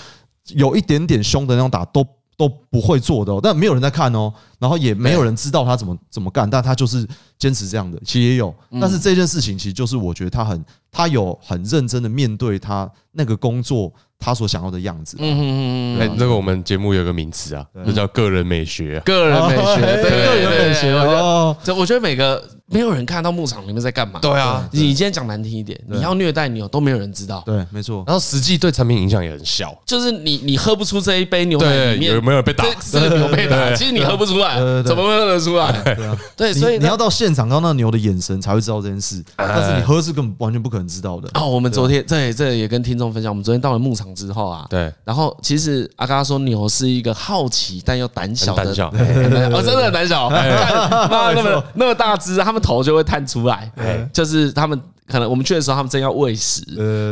[0.54, 7.06] 有一点点凶的那种打都都不会做的，但没有人在看哦，然后也没有人知道他怎么怎么干，但他就是
[7.38, 13.92] 坚持这样的，其实也有，但是这件事情其实就是我觉得他很他有很认真的面对他那个工作。
[14.22, 15.16] 他所想要的样子。
[15.18, 15.98] 嗯嗯嗯嗯。
[15.98, 19.00] 哎，这个我们节目有个名词啊，就叫个人美学。
[19.06, 20.92] 个人美学，对，个人美学。
[20.92, 24.20] 哦，这我觉得每个没有人看到牧场里面在干嘛。
[24.20, 27.42] 对啊，你今天讲难听一点，你要虐待牛都没有人知道。
[27.44, 28.04] 对，没错。
[28.06, 34.54] 然后实际对产品影响也很小，就是你你喝不出这一杯牛奶里面有没有被打，这个牛被打，其实你喝不出来，
[34.84, 35.72] 怎么会喝得出来？
[35.94, 41.28] 对啊，对，所以你要到现场看到那牛的眼神才会知道这件事，但是你喝是根本完全不可能知道的。
[41.34, 44.92] 哦，我们昨天这这也跟听众分享，我们昨天到了牧场之后啊，对。
[45.04, 48.62] 然后其实阿嘎说牛是一个好奇但又胆小的，
[49.50, 53.70] 哦，真的很胆小，那那么那么大只，他们头就会探出来，
[54.12, 56.62] 就是他们可能我们去的时候，他们正要喂食，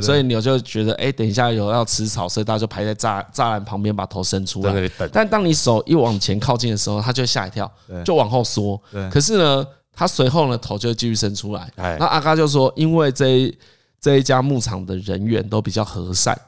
[0.03, 4.91] 所以牛就觉得哎，等一下有要吃草，所以大家就排在栅栅栏旁边把头伸出来。
[5.13, 7.71] 但当你手一往前靠近的时候，它就会吓一跳，
[8.05, 8.81] 就往后缩。
[9.11, 11.71] 可是呢，它随后呢头就会继续伸出来。
[11.77, 13.59] 那阿嘎就说，因为这一
[14.01, 16.39] 这一家牧场的人员都比较和善。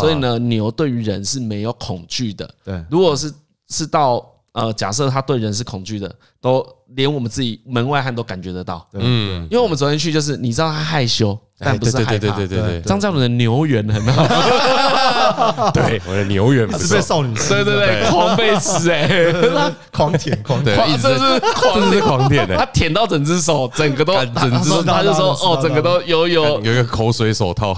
[0.00, 2.50] 所以呢，牛对于人是没有恐惧的。
[2.64, 3.30] 对，如果是
[3.68, 8.88] 是到呃，假设他对人是恐惧的，都连我们自己门外汉都感觉得到。
[8.94, 12.10] 嗯，因为我们昨天去，就是你知道他害羞，但不是害怕。
[12.12, 14.24] 对对对对对对，张教主的牛缘很好。
[15.72, 17.50] 对，我的牛缘是被少女吃。
[17.50, 19.34] 对对对，狂被吃哎，
[19.92, 21.40] 狂舔狂舔，这是
[21.74, 22.56] 这是狂舔的。
[22.56, 27.76] 他舔到整只手，整个都整只，他就说哦，整个都有有有一个口水手套。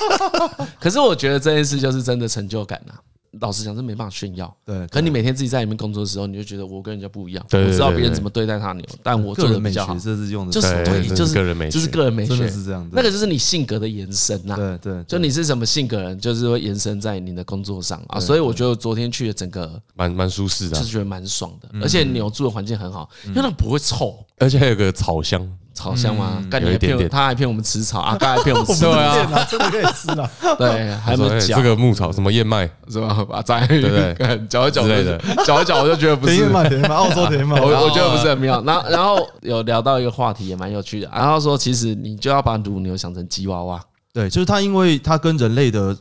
[0.80, 2.94] 可是我觉得这件事就是真的成就感呐。
[3.38, 4.52] 老实讲，是没办法炫耀。
[4.64, 7.46] 对，可你每天自己在里面工作的时候，你就觉得我跟人家不一样。
[7.52, 9.94] 我知道别人怎么对待他牛，但我做的比较好。
[9.94, 12.88] 这是用的，就是对，就是个人美学，就是个人美学，是这样。
[12.92, 14.56] 那个就是你性格的延伸呐。
[14.56, 18.18] 对对，就你是什么性格人，就是会延伸在你的工作上啊。
[18.18, 21.68] 所以我觉得昨天去的整个蛮蛮舒适的，就是觉得蛮爽的。
[21.80, 25.48] 而且牛住的环境很好，因为它不会臭，而且还有个草香。
[25.80, 26.44] 草香吗？
[26.50, 28.16] 干你还骗他还骗我们吃草啊？
[28.20, 30.30] 刚还骗我们吃对啊，真的可以吃啊。
[30.58, 33.24] 对， 还有讲这个牧草什么燕麦是吧？
[33.26, 33.80] 把在对
[34.14, 38.62] 对， 搅一搅之类的，搅一搅我就觉得不是燕麦，燕麦，澳洲的燕麦，我我觉得不是很妙。
[38.64, 43.80] 然后然后有聊到一个话题也蛮有趣的，然后说其实你就要把乳牛想成吉娃娃，
[44.12, 45.96] 对，就是它，因为它跟人类的。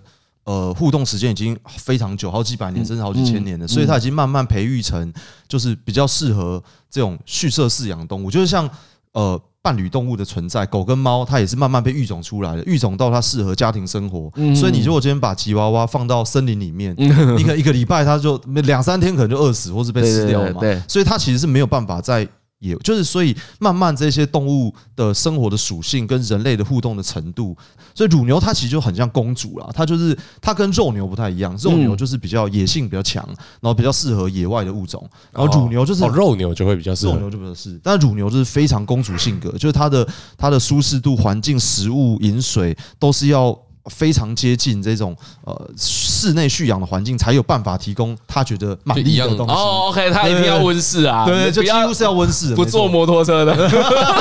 [0.45, 5.13] 呃，互动时间已经非常久，好几百年甚至好几千年了，所以它已经慢慢培育成
[5.47, 8.67] 就是比较适合这种蓄舍饲养动物，就是像
[9.11, 14.31] 呃伴侣动物的存在，狗跟猫它也是慢慢被育种出来的，育种到它适合家庭生活。
[14.55, 16.95] 所以你如果今天把吉娃娃放到森林里面，
[17.37, 20.61] 一个一个礼拜它就两三天可能就饿死或是被吃掉了嘛。
[20.87, 22.27] 所以它其实是没有办法在。
[22.59, 27.55] 也就是，所以慢慢这些动物的生活的属性跟人类的互动的程度，
[27.95, 33.25] 所以乳牛它其实就很像公主啦，它就是它跟肉牛不太一样，肉牛就是比较野性比较强，
[33.61, 43.57] 然后比较适合野外的物种，然后乳牛就是肉牛就会比较适合，肉牛就比较适合，但乳牛就是非常公主性格，就是它的它的舒适度、环境、食物、饮水都是要。
[43.89, 49.53] 非常接近这种呃室内蓄养的环境，才有办法提供他觉得满意的东西。
[49.53, 53.69] 哦，OK，他一定要温室啊，对，就几乎是要温室，不坐摩托车的，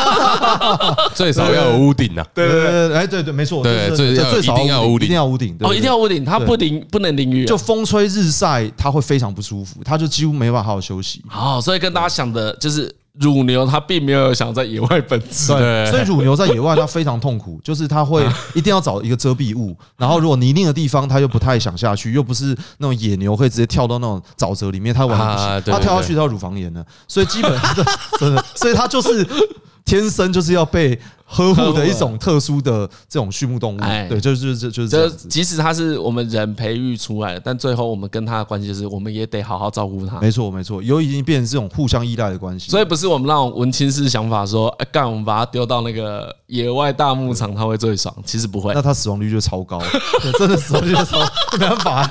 [1.14, 2.26] 最少要有屋顶啊。
[2.34, 5.56] 对对对，哎，对对，没错，对，最最少一定要屋顶，一定要屋顶。
[5.60, 11.22] 哦，一定要屋顶，它不淋不能淋雨，就风吹日晒，它会非常不舒服，它就几乎没办法好好休息。
[11.28, 12.94] 好，所以跟大家想的就是。
[13.20, 27.74] 乳牛它并没有想在野外奔驰，对，所以乳牛在野外它非常痛苦， 就是它会一定要找一个遮蔽物， 然后如果泥泞的地方它又不太想下去，又不是那种野牛可以直接跳到那种沼泽里面，它完全不行，它跳下去它乳房炎了，所以基本上
[28.20, 29.26] 真的，所以它就是
[29.88, 30.98] 天生就是要被。
[31.30, 35.28] 呵护的一种特殊的这种畜牧动物，对，就是就是就是这样子。
[35.28, 40.18] 即使它是我们人培育出来的，但最后我们跟它的关系就是，我们也得好好照顾它。
[40.20, 42.70] 没错，没错，有已经变成这种互相依赖的关系。
[42.70, 48.14] 所以不是我们那种文青式想法，说，哎，干，我们把它丢到那个野外大牧场，它会最爽。
[48.24, 49.78] 其实不会，那它死亡率就超高，
[50.38, 51.18] 真的死亡率就超，
[51.58, 52.10] 没办法。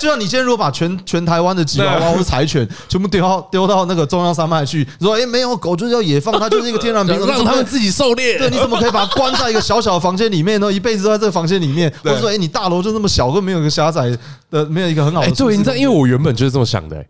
[0.00, 8.38] 就像你今天如果把全全台湾的吉娃娃或者柴犬全部丢到丢到那个中央山脉去，说，哎，没有狗就是要野放，它就是一个天然让他们自己狩猎。
[8.38, 10.72] 对你怎么可以把它关在一个小小的房间里面呢？
[10.72, 14.16] 一辈子都在这个房间里面，或者说，哎，你大楼就这么小，都没有一个狭窄
[14.50, 15.26] 的，没有一个很好的。
[15.26, 17.04] 哎，对，你知道，因为我原本就是这么想的，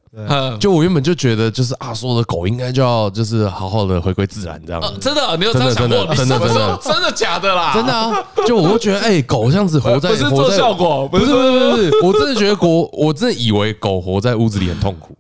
[0.59, 4.83] 就我原本就觉得，就是啊，所有的狗应该就要就是好好的回归自然这样。
[5.01, 6.15] 真的，你有这样想过？
[6.15, 7.73] 真的，真的，真的假的啦？
[7.75, 8.25] 真的啊！
[8.47, 15.17] 就我会觉得，哎，狗这样子活在，不是做效果，不是，不是，不是，我真的觉得狗，我真的以为狗活在屋子里很痛苦。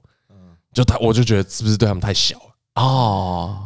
[0.74, 3.56] 就他，我就觉得是不是对他们太小了哦。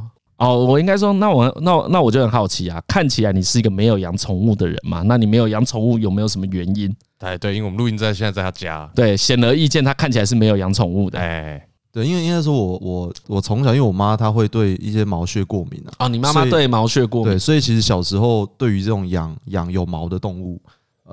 [0.42, 5.02] 哦，我应该说，那我那那我就很好奇啊，看起来你是一个没有养宠物的人嘛？
[5.02, 6.92] 那你没有养宠物有没有什么原因？
[7.20, 11.18] 哎，对，因为我们录音在现在在他家，对，显而易见，他看起来是没有养宠物的。
[11.20, 15.94] 哎，对，因为应该说我我我从小，因为我妈她会对一些毛屑过敏啊。
[16.00, 20.60] 哦，你妈妈对毛屑过敏，对，所以其实小时候对于这种养养有毛的动物。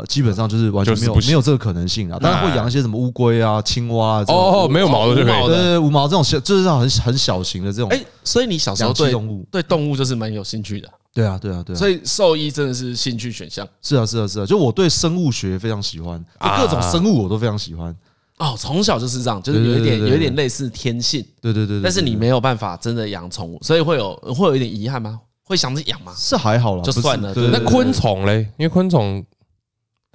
[0.08, 4.26] 基本上就是完全没有没有这个可能性啊，当然会养一些什么乌龟啊、青蛙啊。
[4.28, 5.48] 哦，没有毛的就可以。
[5.48, 7.90] 对对，无毛这种小就是很很小型的这种。
[7.90, 10.88] 哎，所以你小时候对动物对动物就是蛮有兴趣的。
[11.14, 11.78] 对啊，对啊，对啊。
[11.78, 13.68] 所以兽医真的是兴趣选项。
[13.82, 14.46] 是啊，是啊，是啊。
[14.46, 17.94] 就我对生物学非常喜欢，就各种生物我都非常喜欢。
[18.38, 21.26] 哦，从小就是这样，就是有一点有一点类似天性。
[21.42, 21.82] 对对对。
[21.82, 25.20] 但是你没有办法真的养宠物，所以会有会有一点遗憾吗？
[25.44, 26.14] 会想着养吗？
[26.16, 27.34] 是还好啦，就算了。
[27.36, 28.48] 那昆虫嘞？
[28.58, 29.26] 因为昆虫。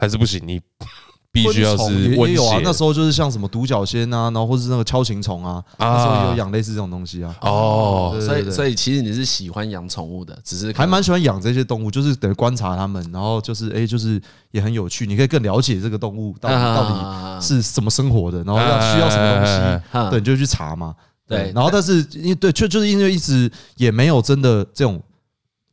[0.05, 0.61] 还是不行，你
[1.33, 2.61] 必须要是也有啊。
[2.63, 7.35] 那时候就是像什么独角仙啊，然后或是那个锹形虫啊，那时候也有养类似这种东西啊。
[7.41, 20.95] 哦，所以所以其实你是喜欢养宠物的，只是还蛮喜欢养这些动物，就是等于观察它们，然后就是哎，就是也很有趣，你可以更了解这个动物到底到底是怎么生活的，然后要需要什么东西，对，你就去查嘛。
[21.27, 25.03] 对，然后但是因为对，就就是因为一直也没有真的这种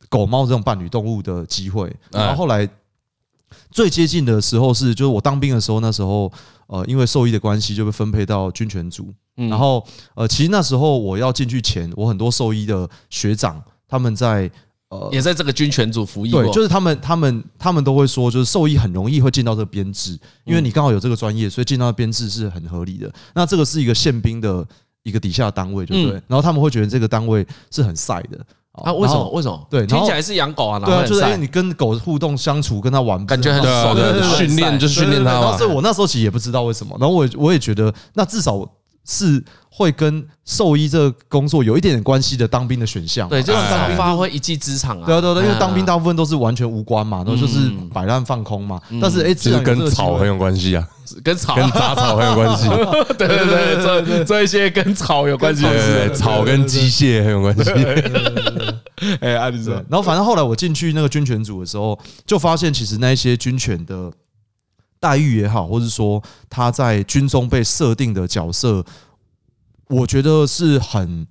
[0.08, 2.68] 狗猫这种伴侣动物的机会，然后后来。
[3.70, 6.30] 最接近的时候是，就是我当兵的时候，那时候，
[6.66, 9.12] 呃，因为兽医的关系，就被分配到军犬组。
[9.34, 9.82] 然后，
[10.14, 14.50] 呃，其实那时候我要进去前，我很多兽医的学长他们在，
[14.88, 16.30] 呃，也在这个军犬组服役。
[16.30, 23.10] 对，就是他们，他们，他们都会说，就是兽医很容易会进到这个编制，因为你刚好有这个专业，所以进到编制是很合理的。
[23.34, 24.66] 那这个是一个宪兵的
[25.02, 26.22] 一个底下的单位，对不对？
[26.28, 28.38] 然后他们会觉得这个单位是很晒的。
[28.72, 29.28] 啊，为什么？
[29.30, 29.66] 为什么？
[29.68, 33.96] 对，听起来是养狗啊，对啊，就是因为你跟狗互动相处，跟它玩，感觉很爽。
[34.36, 35.56] 训练就是训练它嘛。
[35.58, 36.96] 所以我那时候其实也不知道为什么。
[36.98, 38.66] 然后我我也觉得，那至少
[39.04, 43.58] 是会跟兽医这个工作有一点点关系的当兵的选项，对，就是
[43.96, 45.06] 发挥一技之长啊。
[45.06, 48.78] 对对对，因为当兵大部分都是完全无关嘛，都就是摆烂放空嘛。
[49.00, 50.86] 但是哎，其实跟草很有关系啊，
[51.24, 51.56] 跟草。
[51.56, 52.68] 跟杂草很有关系。
[53.16, 55.64] 对对对，做做一些跟草有关系
[56.14, 57.70] 草跟机械很有关系。
[59.22, 64.12] 哎，阿迪说，然后反正后来我进去那个军犬组的时候，就发现其实那些军犬的
[65.00, 68.84] 待遇也好，或者说他在军中被设定的角色。
[69.92, 71.26] 我觉得是很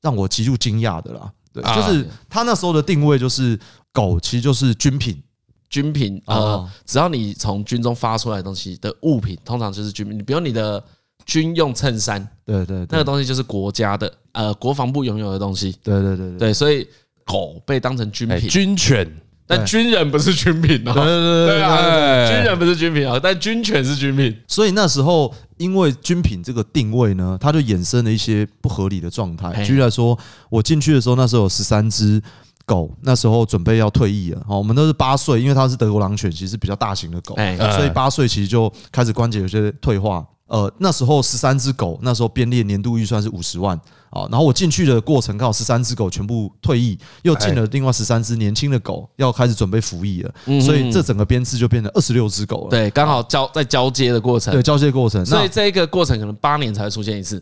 [0.00, 3.58] 让我极度惊讶的啦，对，就是他那时候的定位就是
[3.92, 5.20] 狗，其实就是军品，
[5.68, 10.16] 军品呃，只要你从军中发出来的东西的物品，通常就是军品。
[10.16, 10.82] 你比如你的
[11.26, 16.86] 军用衬衫，对对，那个东西就是国家的，呃，国防部拥有的东西，对对对对，所以
[17.24, 19.20] 狗被当成军品，军犬。
[19.52, 24.32] 但军人不是军品哦，对对对啊，军人不是军品啊，但军犬是军品。
[24.46, 29.62] 所以那时候，因为军品这个定位呢，它就衍生了一些不合理的状态。
[29.62, 32.20] 举例来说，我进去的时候，那时候有十三只
[32.64, 34.42] 狗，那时候准备要退役了。
[34.48, 37.36] 哦，我们都是八岁，因为它是德国狼犬，其实比较大型的狗，
[37.76, 40.26] 所以八岁其实就开始关节有些退化。
[40.50, 43.80] 呃，那时候十三只狗，那时候编列年度预算是五十万。
[44.10, 52.70] 啊，然后我进去的过程刚好十三只狗全部退役，又进了另外十三只年轻的狗要开始准备服役了，所以这整个编制就变成二十六只狗了。
[52.70, 54.52] 对，刚好交在交接的过程。
[54.52, 55.24] 对，交接过程。
[55.24, 57.40] 所以这一个过程可能八年才会出现一次。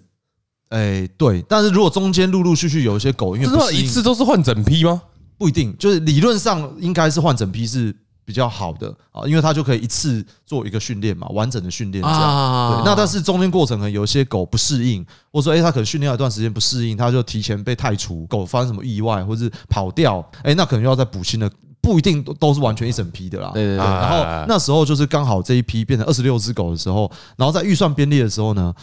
[0.69, 1.43] 哎，对。
[1.49, 5.01] 但是如果中间陆陆续续有一些狗，因为不是一次都是换整批吗？
[5.39, 7.97] 不一定，就是理论上应该是换整批是。
[8.29, 12.75] 比较好的啊，因为它就可以一次做一个训练嘛，完整的训练这样。
[12.75, 15.03] 对，那但是中间过程可能有一些狗不适应，
[15.33, 21.51] 或者说哎，它可能训练了一段时间不适应，它就提前被汰除，狗发生什么意外或者是跑掉，哎，那可能又要再补新的，
[21.81, 23.51] 不一定都都是完全一整批的啦。
[23.55, 23.87] 对对对。
[23.87, 28.75] 然后那时候就是刚好这一批变成二十六只狗的时候，然后在预算编列的时候呢。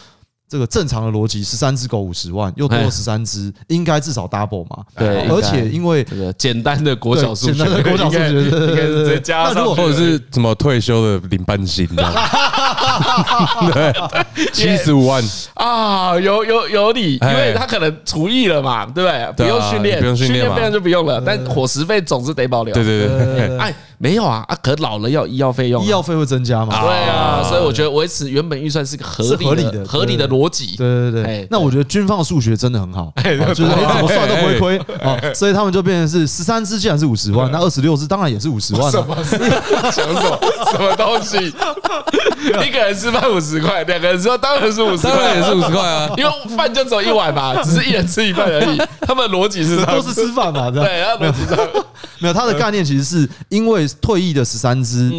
[0.48, 4.84] 这个正常的逻辑，十三只狗五十万，又多了十三只，应该至少 double 嘛？
[4.96, 12.04] 对，而且因为这个简单的国小数学，简单的国小数学，应该是加上，或者是什么退休的领半薪的，
[13.74, 15.24] 对，七十五万
[15.56, 19.34] 啊，有有有理，因为他可能厨艺了嘛，对不对？
[19.36, 22.74] 不用训练，不用训练，训练就不用了，但伙食费总是得保留。
[22.74, 23.74] 对对对，哎。
[23.98, 24.58] 没有啊啊！
[24.62, 26.82] 可老了要医药费用，医药费会增加嘛？
[26.82, 30.76] 对啊，所以我觉得维持原本预算是个合理的、合理的逻辑。
[30.76, 35.18] 对对对，那我觉得军方的数学真的很好，就是你怎么算都不会亏啊。
[35.34, 38.92] 所以他们就变成是十三只，既然是五十万，那二十六只当然也是五十万。
[38.92, 39.16] 什么？
[39.24, 40.40] 什么？
[40.72, 41.38] 什么东西？
[42.66, 46.10] 一个人吃饭五十块，两个人吃饭当然是五十块，也是五十块啊。
[46.18, 48.78] 因为饭就只有一碗嘛，只是一人吃一半而已。
[49.02, 50.70] 他们的逻辑是都是吃饭嘛？
[50.70, 50.84] 对，
[51.20, 51.68] 逻辑这样。
[52.20, 55.12] 没有，他的概念其实是因为退役的十三只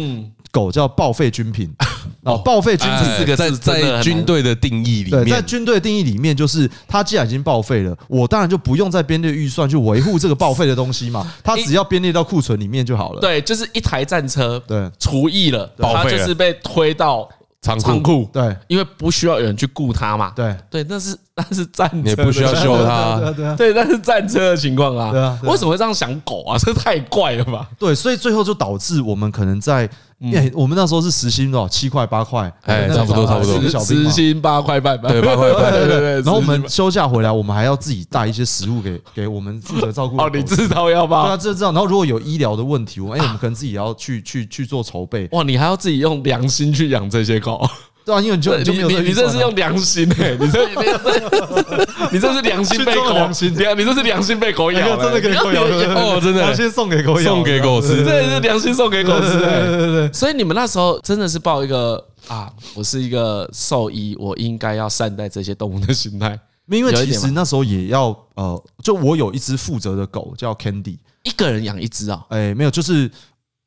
[0.57, 1.71] 狗叫报废军品
[2.25, 13.21] 哦，报废军品四个字在军队的定义里面，在军队定义里面就是，它既然已经报废了，我当然就不用再编列预算去维护这个报废的东西嘛， 它只要编列到库存里面就好了。
[13.21, 17.29] 对，就是一台战车，对，除役了，它就是被推到。
[17.59, 20.31] 仓库对，因为不需要有人去雇它嘛。
[20.33, 23.19] 对对，那是那是战车，也不需要修它。
[23.19, 25.11] 对对对，那是战车的情况啊。
[25.11, 26.57] 对啊，为什么会这样想狗啊？
[26.59, 27.67] 这太怪了吧？
[27.77, 29.89] 对，所以最后就导致我们可能在。
[30.33, 31.67] 哎，我们那时候是时薪多少？
[31.67, 33.61] 七块八块，哎，差不多差不多。
[33.79, 36.13] 时薪八块半，对，八块半，对对对。
[36.25, 40.17] 然后我们休假回来，我们还要自己带一些食物给给我们负责照顾。
[40.21, 41.25] 哦，你至少要吧。
[41.25, 41.71] 对啊，这这样。
[41.71, 45.27] 然后如果有医疗的问题，我们哎，我们可能自己也要去去去做筹备。
[45.33, 47.63] 哇，你还要自己用良心去养这些狗。
[48.07, 60.13] 对啊，因为你就你你你这是用良心哎， 你这你这你这是良心被狗良心，对啊，你这是良心被狗咬， 真的给狗咬哦，真的良心送给狗咬，送给狗吃，这是良心送给狗吃，对对对。
[60.13, 66.39] 所以你们那时候真的是抱一个啊，我是一个兽医，我应该要善待这些动物的心态。
[66.69, 72.23] 因为其实那时候也要呃，就我有一只负责的狗叫 Candy，一个人养一只啊？
[72.29, 73.11] 哎，没有，就是。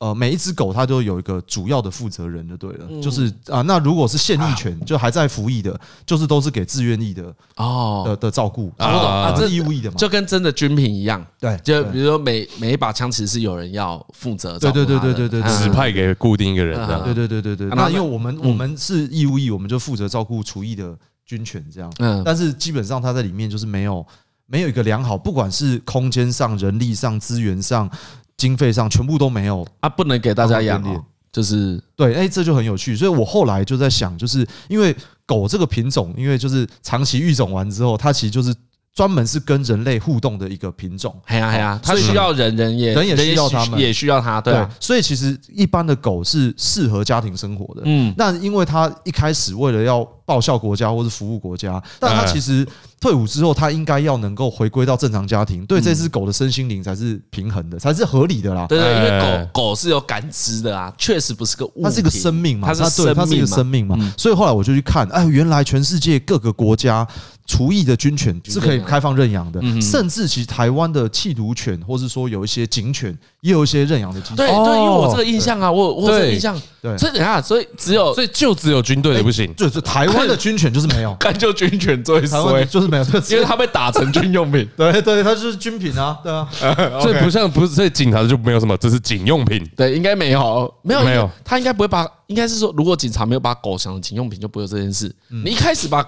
[0.01, 17.69] 呃，每一只狗它都有一个主要的负责人，就对了，就是啊，那如果是现役犬，就还在服役的，就是都是给自愿役的哦的的照顾啊，这是义务役的嘛，就跟真的军品一样，对，就比如说每每一把枪其实是有人要负责，对对对对对对，指派给固定一个人这样，对对对对对。
[17.69, 20.97] 那因为我们我们是义务役，我们就负责照顾厨役的
[21.27, 24.07] 军犬这样，嗯，但是基本上它在里面就是没有
[24.47, 27.91] 没有一个良好，不管是空间上、人力上、资源上。
[28.41, 30.83] 经费上全部都没有啊，不能给大家养，
[31.31, 32.97] 就是对，哎，这就很有趣。
[32.97, 38.55] 所以我后来就在想，就是因为狗这个品种，因为就是长期育种完之后，它其实就是
[38.95, 41.15] 专门是跟人类互动的一个品种。
[41.27, 44.41] 哎呀哎呀，它需要人，人也人也需要它们，也需要它。
[44.41, 47.83] 对，所以其实一般的狗是适合家庭生活的。
[47.85, 52.65] 嗯，那因为它一开始为了要报报效国家或是服务国家，但它其实
[53.01, 58.67] 退伍之后，他应该要能够回归到正常家庭，对这只狗的身心灵才是平衡的，才是合理的啦。
[58.67, 67.09] 对对，因为狗狗是有感知的啊，确实不是个物，它是一个生命嘛，它是对，它是一个生命嘛，所以后来我就去看，哎，原来全世界各个国家。
[67.51, 74.37] 除役的军犬是可以开放认养的，甚至其实台湾的缉毒犬，或是说有一些警犬，也有一些认养的机制。
[74.37, 84.69] 对对，因为我这个印象啊，我我这个印象，对，所以等下，所以只有，所以就只有军队的不行，就是台湾的军犬就是没有， 干就军犬最衰，就是没有，因为它被打成军用品。
[84.77, 86.49] 对对，它就是军品啊，对啊，
[87.03, 89.69] 所以不像不是，所以警察就没有什么，这是警用品。
[89.77, 95.13] 对，应该没有，没有没有，他应该不会把，应该是说，如果警察没有把狗想成警用品，就不会有这件事。
[95.29, 96.07] 你一开始把。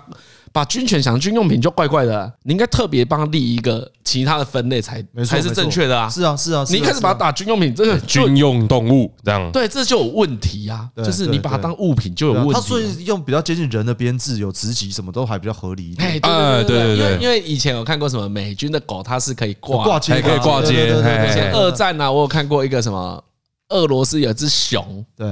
[0.53, 6.09] 把军犬想军用品就怪怪的，你应该特别帮他立一个其他的分类才才是正确的啊！
[6.11, 10.87] 是啊是啊，你一开始把它打军用品，这个军用动物这样，对，这就有问题啊！
[10.99, 12.53] 就是你把它当物品就有问题。
[12.53, 15.95] 它所以用比较接近人的编制，有职级，什么都还比较合理。
[15.99, 20.89] 哎，对对对，因为因为以前有看过什么美军的狗，它是可以挂挂接，还可以挂接。
[20.89, 23.25] 以前二战啊，我有看过一个什么
[23.71, 25.27] 俄罗斯有只熊，对。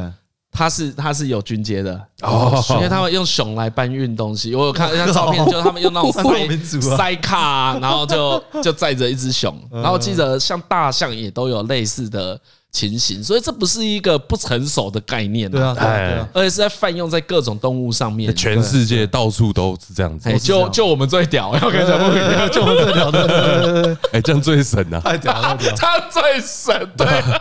[0.53, 1.93] 他是他是有军阶的
[2.23, 4.55] 哦，因为他们用熊来搬运东西。
[4.55, 9.57] 我有看一张照片， 就是他们用那种塞塞卡，然后就就载着一只熊。
[9.71, 12.39] 然后记得像大象也都有类似的
[12.73, 15.51] 情形，所以这不是一个不成熟的概念。
[15.51, 15.75] 对啊，
[16.35, 18.35] 而且是在泛用在各种动物上面。
[18.35, 20.37] 全世界到处都是这样子。
[20.41, 22.51] 就就我们最屌，要跟什么不一样？
[22.51, 25.01] 就我们最屌的， 哎，这样最神啊！
[25.01, 27.07] 太屌了，他最神，对。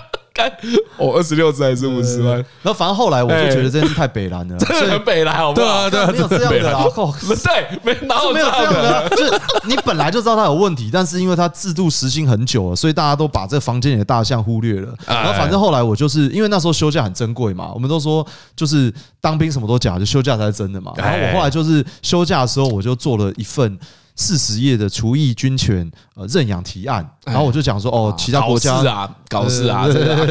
[0.97, 2.35] 哦，二十六只还是五十万？
[2.35, 5.89] 然后反正后来我就觉得这件事太北蓝了，真的很北蓝，好不好？
[5.89, 6.85] 对啊，对，没有这样的啊，
[7.23, 14.93] 对，没哪有没有这样的，就是你本来就知道它有问题，但是因为它制度实行很久了，所以大家都把这房间里的大象忽略了。
[15.05, 18.25] 然后反正后来我就是因为那时候休假很珍贵嘛，我们都说
[18.55, 20.91] 就是当兵什么都假，就休假才是真的嘛。
[20.95, 23.77] 然后我后来就是休假的时候，我就做了一份。
[24.19, 30.27] 四十页的厨艺军犬呃认养提案，然后我就讲说哦，其他国家啊搞事啊，这个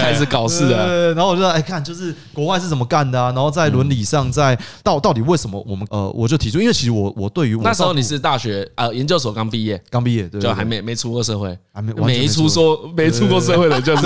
[0.00, 1.14] 开始搞事了。
[1.14, 3.26] 然后我就哎看，就是国外是怎么干的啊？
[3.30, 14.02] 然后在伦理上，在到到底为什么我们呃，我就提出，因为其实我我对于那时候你是大学呃研究所刚毕业，刚毕业对，就还没没出过社会，还没没出说没出过社会的就是。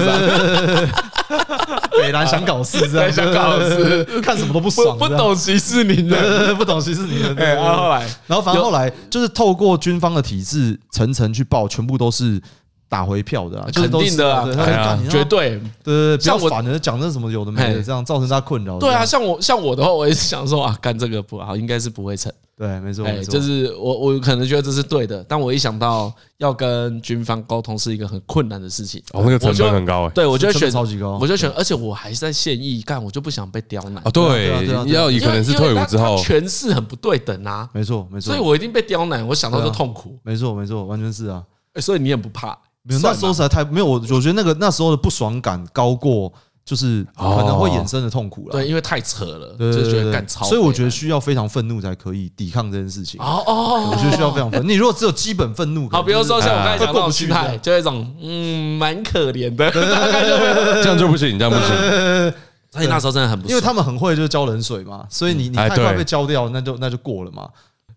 [1.99, 3.13] 北南想搞事，这样。
[3.13, 7.35] 想搞事，看什么都不爽，不懂歧视你，的，不懂息事宁人。
[7.57, 12.41] 然后后来，然后反正后来就是透过军方的体制层层去报，全部都是
[12.89, 18.79] 打回票的，啊肯定的啊，绝对，对对，像我反正讲那什么有的没的，这样造成他困扰。
[18.79, 22.33] 对啊，像我像我的话，我也是想说啊，干这个不好，应该是不会成。
[22.59, 34.03] 对，没错，没错，就是我，我可能觉得这是对的，但我一想到要跟军方沟通是一个很困难的事情，哦，那个成本很高哎，对，我就选超级高，我就选，而且我还是在现役干，我就不想被刁难。
[34.03, 41.45] 啊，对，要以可能是退伍之后，权势很不对等啊，没错，没错，所以我一定被刁难，我想到就痛苦，没错，没错，完全是啊，
[41.79, 42.57] 所以你也不怕，
[42.89, 46.33] 那时候实在太没有，我我觉得那个那时候的不爽感高过。
[46.67, 53.21] 就是可能会衍生的痛苦了，对，因为太扯了，就觉得干超，所以我觉得需要非常愤怒才可以抵抗这件事情。
[53.21, 54.67] 哦哦，我觉得需要非常愤怒。
[54.67, 59.71] 你如果只有基本愤怒，好，比如说像我刚才讲那种心态，就一种嗯，蛮可怜的，
[60.83, 62.35] 这样就不行，这样不行。
[62.73, 67.49] 所以那时候真的很不，因为他们很会就是浇冷水嘛，所以你你太快被浇掉，那就那就过了嘛。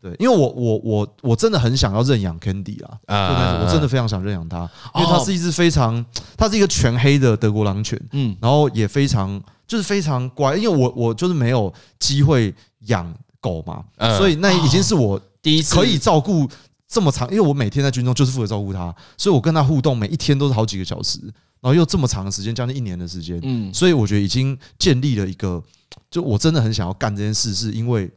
[0.01, 4.59] 对，因为我我我我真的很想要认养 Candy 啦，啊，我真的非常想认养它，
[4.95, 6.03] 因为它是一只非常，
[6.37, 13.83] 它是一个全黑的德国狼犬，嗯，然后也非常就是非常乖，因为我我就是没有机会养狗嘛，
[14.17, 16.47] 所以那已经是我第一次可以照顾
[16.87, 21.19] 这么长，因为我每天在军中就是负责照顾它，所以我跟它互动每一天都是好几个小时，
[21.59, 25.61] 然后又这么长的时间，将近一年的时间，嗯，所以我觉得已经建立了一个，
[26.09, 28.09] 就我真的很想要干这件事，是因为。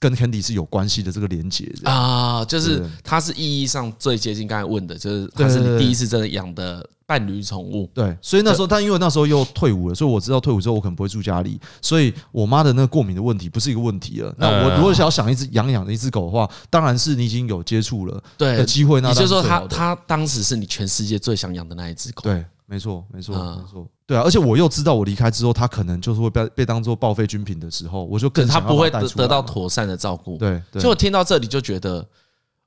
[0.00, 7.90] 跟 Candy 是有关系的这个连接啊，就是它是意义上最接近刚才问的，就是它是你第一次真的养的伴侣宠物。
[7.92, 14.32] 对，所以那时候，但因为那时候又退伍了，所以我知道退伍之后我可能不会住家里，所以我妈的那个过敏的问题不是一个问题了。
[14.38, 19.00] 那我如果想要想一只养养的一只狗的话，当然是你已经有接触了的机会。
[19.00, 22.22] 那就是说，它它当时是你全世界最想养的那一只狗。
[22.22, 22.44] 对。
[22.70, 30.36] 没错，没错，没错，对啊，而且我又知道我离开之后，他可能就是会被被当做报废军品的时候，我就更他不会得得到妥善的照顾。
[30.36, 32.06] 对，就我听到这里就觉得，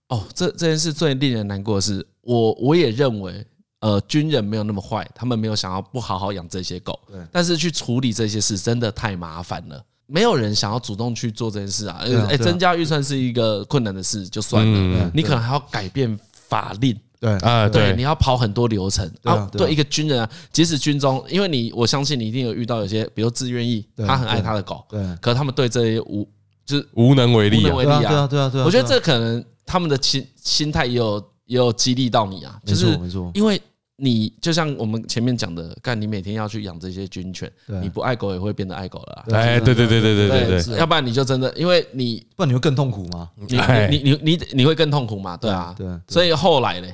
[0.09, 3.45] 哦，这这件事最令人难过的是，我我也认为，
[3.81, 6.99] 呃，军人没有那么坏，他们没有想要不好好养这些狗，
[7.31, 12.01] 但是去处理这些事真的太麻烦了，没有人想要主动去做这件事啊。
[12.27, 16.19] 哎，增加预算是一个困难的事，就算了，你可能还要改变。
[16.51, 16.99] 法令。
[17.22, 19.47] 对啊，对，你要跑很多流程啊。
[19.51, 26.28] 对一个军人啊，即使军中，因为你我相信你一定有遇到有些，比如自愿意，他很爱他的狗，对，可是他们对这些无
[26.65, 27.99] 就是无能为力，无能为力啊。
[27.99, 28.65] 对啊，对啊，对啊。
[28.65, 32.99] 我觉得这可能他们的心心态也有也有激励到你啊，就是
[33.36, 33.61] 因为
[34.03, 37.51] 你就像我们前面讲的，干你每天要去养这些军犬，
[37.83, 39.25] 你不爱狗也会变得爱狗了。
[39.31, 43.29] 哎，对对对对对对对，要不然你就真的，因为你不然你会更痛苦吗？
[43.47, 43.57] 你
[43.91, 45.37] 你你你你会更痛苦吗？
[45.37, 45.87] 对啊，对。
[46.07, 46.87] 所以后来呢？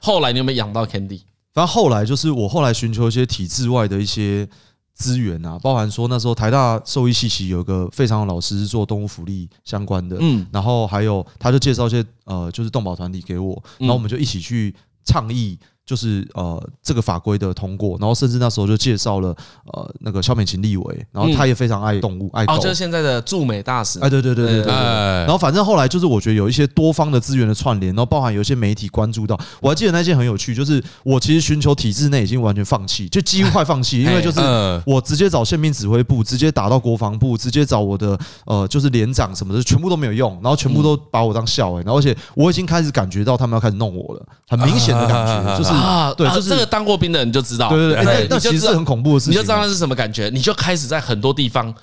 [0.00, 1.22] 后来你有没有养到 Candy？
[1.54, 4.46] 反正后来就是我后来寻求一些体制外的一些
[4.92, 14.74] 资源啊，包含说那时候台大兽医系系有个非常的老师是做动物福利相关的，嗯，然后还有他就介绍一些呃就是动保团体给我，然后我们就一起去
[15.06, 15.58] 倡议。
[15.90, 19.34] 就是呃这个法规的通过，然后甚至那时候就介绍了
[19.72, 23.98] 呃那个肖美琴立委，然后他也非常爱动物爱狗，就是现在的驻美大使。
[23.98, 24.72] 哎，对对对对对。
[24.72, 34.38] 然后反正后来就是我觉得有一些多方的资源的串联，然后包含有一些媒体关注到，我还记得那件很有趣，就是我其实寻求体制内已经完全放弃，就几乎快放弃，因为就是
[34.86, 38.16] 我直接找宪兵指挥部，直接打到国防部，直接找我的
[38.46, 45.79] 呃就是连长什么的，全部都没有用，然后全部都把我当笑哎，然后而且我已经开始感觉到他们要开始弄我了，很明显的感觉 就是。
[45.80, 51.74] 啊，对，就是这个当过兵的人就知道，对对对，那其实是很恐怖的事情，你就知道那是什么感觉，你就开始在很多地方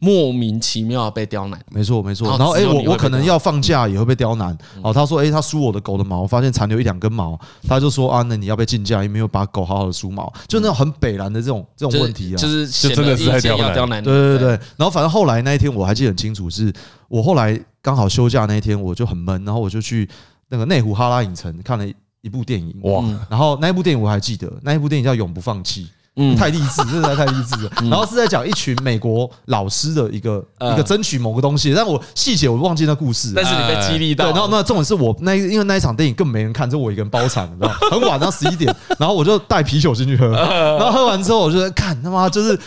[0.00, 2.28] 莫名其妙被刁难，没错没错。
[2.36, 4.54] 然后哎，我我可能要放假也会被刁难。
[4.82, 14.02] 哦，他说哎，他梳我的狗的毛，发现残留一两根毛，他就说啊，那你要被禁假，因为没有把狗好好的梳毛，就那种很北烂的这种这种问题啊，就是就真的是在刁难。
[14.02, 14.38] 对对。
[14.38, 16.70] 对，然后反正后来那一天我还记得很清楚，是
[17.08, 20.06] 我后来刚好休假那一天，我就很闷，然后我就去
[20.48, 21.86] 那个内湖哈拉影城看了。
[22.24, 22.74] 一部电影。
[22.82, 25.84] 哇，然后那一部电影我还记得，那一部电影叫《永不放弃》，
[26.16, 27.70] 嗯，太励志，真的太励志了。
[27.82, 33.32] 然后是在讲一群美国老师的一个一个争取某个东西，但我细节我忘记那故事。
[33.36, 34.24] 但是你被激励到。
[34.24, 42.58] 对，然后那重点是我那因为那一场电影根本没人看，就我一个人包场，你知道很晚，到十一点，然后我就带啤酒进去喝， 然后喝完之后我就在看他妈就是。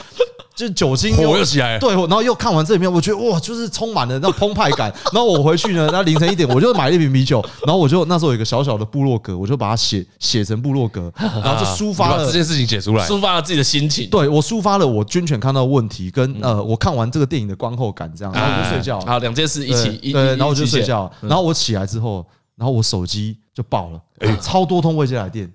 [0.57, 4.91] 就酒精火又起来，对，然后又看完这里面，我觉得哇，就是充满了那澎湃感。
[5.13, 14.09] 然后我回去呢，那凌晨一点，我就买了一瓶啤酒，然后我就那时候有一个小小的部落格，我就把它写写成部落格， 然后就抒发了这件事情写出来，抒发了自己的心情。
[14.09, 18.99] 对，我抒发了我军犬看到的问题，跟呃我看完这个电影的观后感，这样，然后我就睡觉。
[19.01, 21.11] 好，两件事一起，对，然后我就睡觉。
[21.21, 24.01] 然后我起来之后，然后我手机就爆了，
[24.41, 25.47] 超多通未接来电，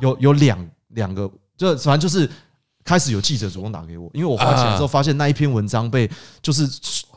[0.00, 2.28] 有有两两个，就反正就是。
[2.90, 6.10] 开始有记者主动打给我，因为我花钱的时候发现那一篇文章被
[6.42, 6.68] 就是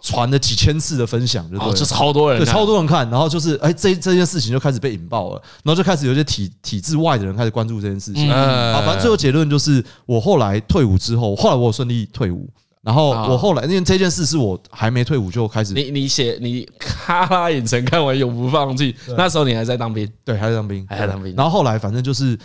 [0.03, 8.29] 传了几千次的分享，就对，就超多人，对，超多人看，然后就是哎，这这件事情就开始被引爆了，然后就开始有些体体制外的人开始关注这件事情。
[8.29, 12.47] 啊，反正最后结论就是，我后来退伍之后，后来我有顺利退伍，
[12.83, 22.37] 然后我后来因为这件事是我还没退伍就开始，你你写你哈拉影城看完永不放弃，那时候你还在当兵，对，还在当兵，还在当兵，然后后来反正就是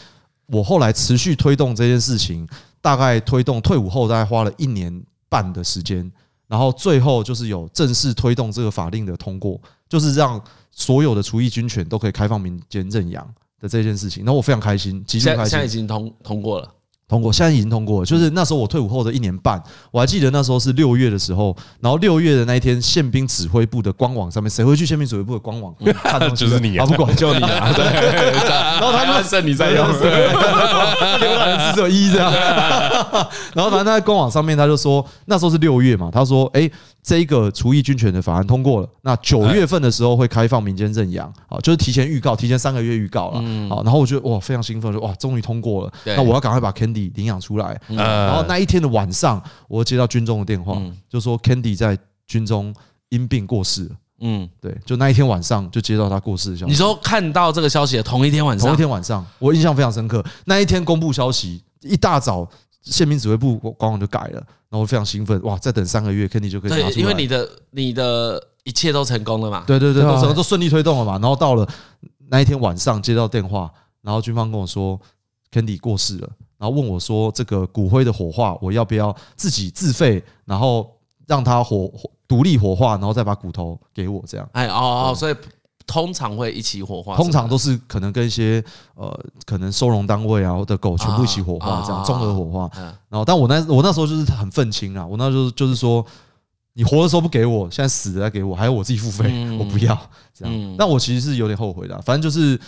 [0.47, 2.49] 我后来持续推动这件事情。
[2.89, 6.11] 大概推动退伍后，大概花了一年半的时间，
[6.47, 9.61] 然后最后就是有正式推动这个法令的通过，
[9.91, 13.22] 就是让所有的厨役军犬都可以开放民间认养
[13.61, 14.24] 的这件事情。
[14.24, 15.51] 然后我非常开心，极度开心。
[15.51, 16.74] 现在已经通通过了。
[17.09, 18.06] 通过，现在已经通过了。
[18.06, 26.36] 就是那时候我退伍后的一年半，我还记得那时候是六月的时候，然后六月的那一天，宪兵指挥部的官网上面，谁会去宪兵指挥部的官网看东西？
[26.36, 27.72] 就是你啊，不管就你啊。
[27.74, 27.84] 对，
[28.44, 32.30] 然后他就剩你在用，对，只有一这样。
[33.54, 36.70] 然后反正他在官网上面，他就说那时候是六月嘛，他说，哎。
[37.09, 43.40] 这个除役军犬的法案通过了，那九月份的时候会开放民间认养，啊，就是提前预告，提前三个月预告了，
[43.70, 50.78] 好，然后我觉得哇，非常兴奋，说哇，终于通过了，那我要赶快把 Candy 领养出来，然后那一天的晚上，我接到军中的电话，
[51.09, 52.74] 就说 Candy 在军中
[53.09, 56.72] 因病过世了，嗯，对，就那一天晚上就接到他过世的消息。
[56.72, 62.46] 你说看到这个消息的同一天晚上，同一天晚上，我印象非常深刻，那一天公布消息，一大早。
[62.91, 65.57] 宪兵指挥部官网就改了，然后我非常兴奋，哇！
[65.59, 66.91] 再等三个月，肯定就可以拿出来。
[66.91, 69.64] 对，因为你的你的一切都成功了嘛。
[69.66, 71.12] 对对对，都成功，都顺利推动了嘛。
[71.12, 71.68] 然后到了
[72.28, 73.70] 那一天晚上接到电话，
[74.03, 74.99] 然后军方跟我说
[75.53, 80.91] ，Candy 过世了，然后问我说，这个骨灰的火化，我要不要自己自费，然后
[81.26, 81.93] 让他火
[82.26, 84.49] 独立火化，然后再把骨头给我这样。
[84.53, 85.34] 哎哦哦，所以。
[85.89, 88.62] 通常会一起火化，通常都是可能跟一些
[88.95, 92.70] 呃，可能收容单位啊或者狗全部一起火化，这样综合火化。
[93.09, 96.05] 然后，但我那我那时候就是很愤青啊，我那时候就是说，
[96.74, 99.99] 你活的时候不给我，现在死了再给我，还要我自己付费，我不要
[100.34, 100.76] 这样。
[100.76, 102.61] 但我其实是有点后悔的，反正就是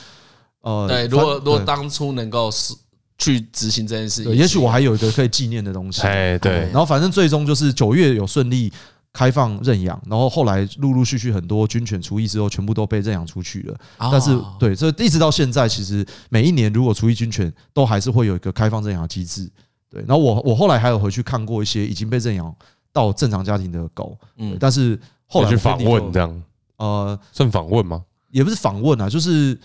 [0.62, 2.74] 呃，对，如果如果当初能够是
[3.18, 6.00] 去执行这件事，也许我还有一个可以纪念的东西。
[6.00, 6.60] 哎，对。
[6.70, 8.72] 然后反正最终就是九月有顺利。
[9.12, 13.76] 开放认养，然后后来陆陆续续很多军犬除役之后，全部都被认养出去了。
[13.98, 19.50] 但是对，这一直到现在，其实每一年如果除役军犬，都还是会有一个开放认养机制。
[19.88, 22.54] 对，然后我我后来还有回去看过一些已经被认养
[22.92, 26.42] 到正常家庭的狗，嗯，但是后来去访问这样，
[26.76, 28.04] 呃，算访问吗？
[28.30, 29.58] 也不是访问啊，就是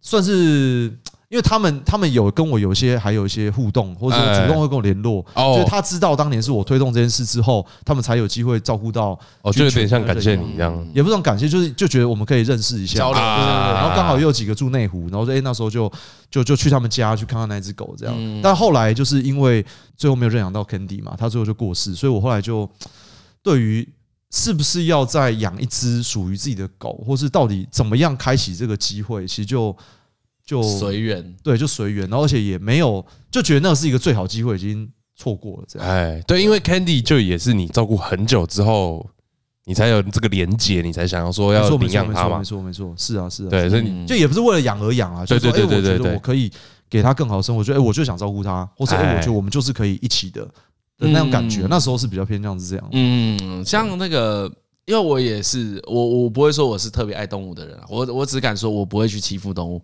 [0.00, 0.96] 算是。
[1.30, 9.16] 因为他们他们有跟我有些还有一些互动，或者主动会跟我联络，就是他知道当年是我推动这件事之后，他们才有机会照顾到。
[9.42, 13.20] 哦，就有点像感谢你一样，也不是种感谢，就是就觉得我们可以认识一下，交流。
[13.20, 13.74] 对对对。
[13.74, 15.88] 然后刚好又有几个住内湖，然后说哎那时候就
[16.32, 18.40] 就就去他们家去看看那只狗这样。
[18.42, 19.64] 但后来就是因为
[19.96, 22.68] 最后没有认养到 Candy 嘛，他最后就过世，所以我后来就
[23.40, 23.88] 对于
[24.32, 29.76] 是不是要再养一只属于自己的狗，或是到底怎么样开启这个机会，其实就。
[30.50, 35.88] 就随缘，对，就随缘，然后而且也没有就觉得那是一个最好机会，已经错过了这样。
[35.88, 39.08] 哎，对，因为 Candy 就也是你照顾很久之后，
[39.64, 42.38] 你才有这个连结，你才想要说要领养它嘛。
[42.38, 43.48] 没错，没错，是啊，是啊。
[43.48, 46.50] 对，所以你就也不是为了养而养啊，就是说，哎，我觉得我可以
[46.88, 50.44] 给他更好的生活，我觉得，哎，我就想照顾他，或者，哎，我觉得我们就是可以一起的
[50.98, 51.68] 的那种感觉。
[51.70, 52.88] 那时候是比较偏向是这样。
[52.90, 54.50] 嗯，像那个，
[54.84, 59.80] 因为我也是，我我不会说我是特别爱动物的人，我我只敢说我不会去欺负动物。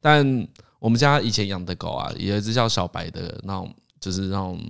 [0.00, 4.60] 但我们家以前养的狗啊，有一只叫小白的那种，就是那种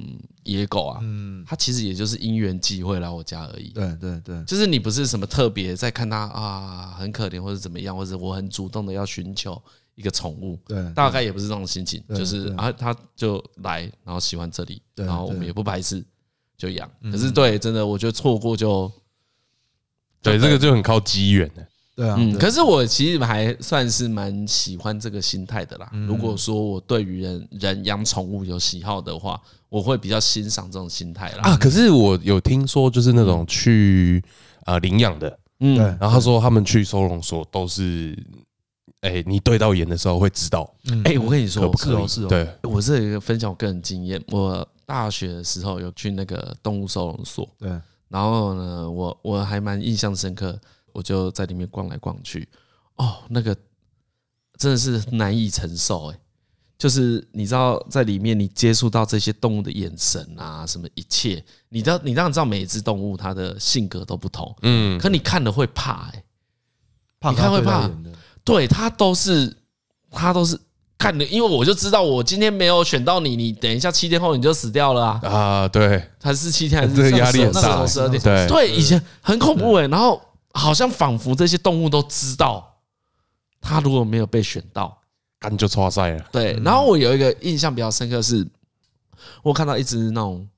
[0.45, 3.69] 野狗啊，嗯，它其实也就是因缘际会来我家而已。
[3.69, 9.61] 对对对，就是你不是什么特别在看它啊，很可怜或者怎么样，或者我很主动的要寻求
[9.97, 16.03] 一个宠物，对，大概也不是这种心情，就是啊，它就来，然后喜欢这里，然后我们也不排斥
[16.57, 16.91] 就养。
[17.13, 18.91] 可是对，真的我觉得错过就，
[20.23, 21.68] 对，这个就很靠机缘的。
[21.99, 25.91] 对啊，嗯，可是我其实还算是蛮喜欢这个心态的啦。
[26.07, 31.41] 如果说我对于人人养宠物有喜好的话，我会比较欣赏这种心态啦。
[31.43, 34.23] 啊，可是我有听说，就是那种去
[34.65, 38.17] 呃领养的，嗯，然后他说他们去收容所都是，
[39.01, 40.73] 哎，你对到眼的时候会知道。
[41.05, 42.07] 哎，我跟你说，可不可以？
[42.07, 47.69] 是哦，对，我这一个分享我个人经验，我大学的时候有去那个动物收容所，对，
[48.09, 50.57] 然后呢，我我还蛮印象深刻。
[50.99, 52.49] 我就在里面逛来逛去，
[52.97, 53.57] 哦，那个
[54.59, 56.19] 真的是难以承受哎，
[56.77, 66.25] 就是你知道在里面你接触到这些动物的眼神啊，什么一切，你知道你当然知道每一只动物它的性格都不同，嗯，可你看了会怕哎，
[67.31, 67.89] 你看会怕，
[68.43, 69.57] 对，它都是
[70.11, 70.59] 它都是
[70.99, 78.49] 看的，因为我就知道我今天没有选到你，你等一下七天后你就死掉了啊，啊，对，还是七天还是 压力很大，十二点，对。
[78.49, 80.21] 对，以前很恐怖哎，然后。
[80.55, 82.81] 好像仿佛这些动物都知道，
[83.61, 85.01] 他如果没有被选到，
[85.39, 86.25] 干就挫赛了。
[86.33, 88.47] 对，然后我有一个印象比较深刻是，
[89.43, 90.49] 我看到一只那种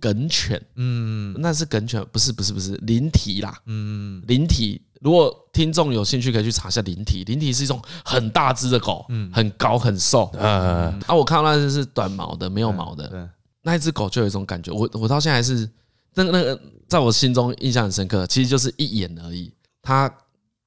[0.00, 4.80] 梗犬，嗯，那是梗犬，不是不是不是灵缇啦，嗯，灵缇。
[5.00, 7.22] 如果听众有兴趣，可以去查一下灵缇。
[7.24, 13.30] 灵缇是一种很大只的狗，嗯，很高很瘦，嗯，啊，我看到那只是短毛的，没有毛的，
[13.62, 15.70] 那一只狗就有一种感觉，我我到现在还是。
[16.16, 16.58] 那个那个，
[16.88, 19.52] 在我心中印象很深刻，其实就是一眼而已。
[19.82, 20.10] 他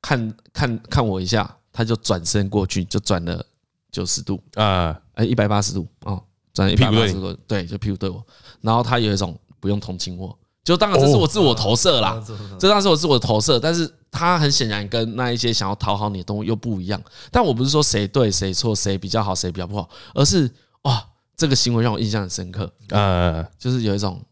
[0.01, 3.43] 看看看我一下，他就转身过去，就转了
[3.91, 6.21] 九十度啊，哎，一百八十度哦，
[6.53, 8.23] 转一百八十度，对，就屁股对我。
[8.61, 12.23] 然后他有一种不用同情我，就当然这是我自我投射啦，
[12.59, 13.59] 这当然是我自我投射。
[13.59, 17.01] 但是他很显然跟那一些想要讨好你的动物又不一样。
[17.31, 20.49] 但我不是说谁对谁错，谁比较好，谁比较不好，而是
[20.83, 21.03] 哇，
[21.35, 22.71] 这个行为让我印象很深刻。
[22.89, 24.23] 呃，就是有一种。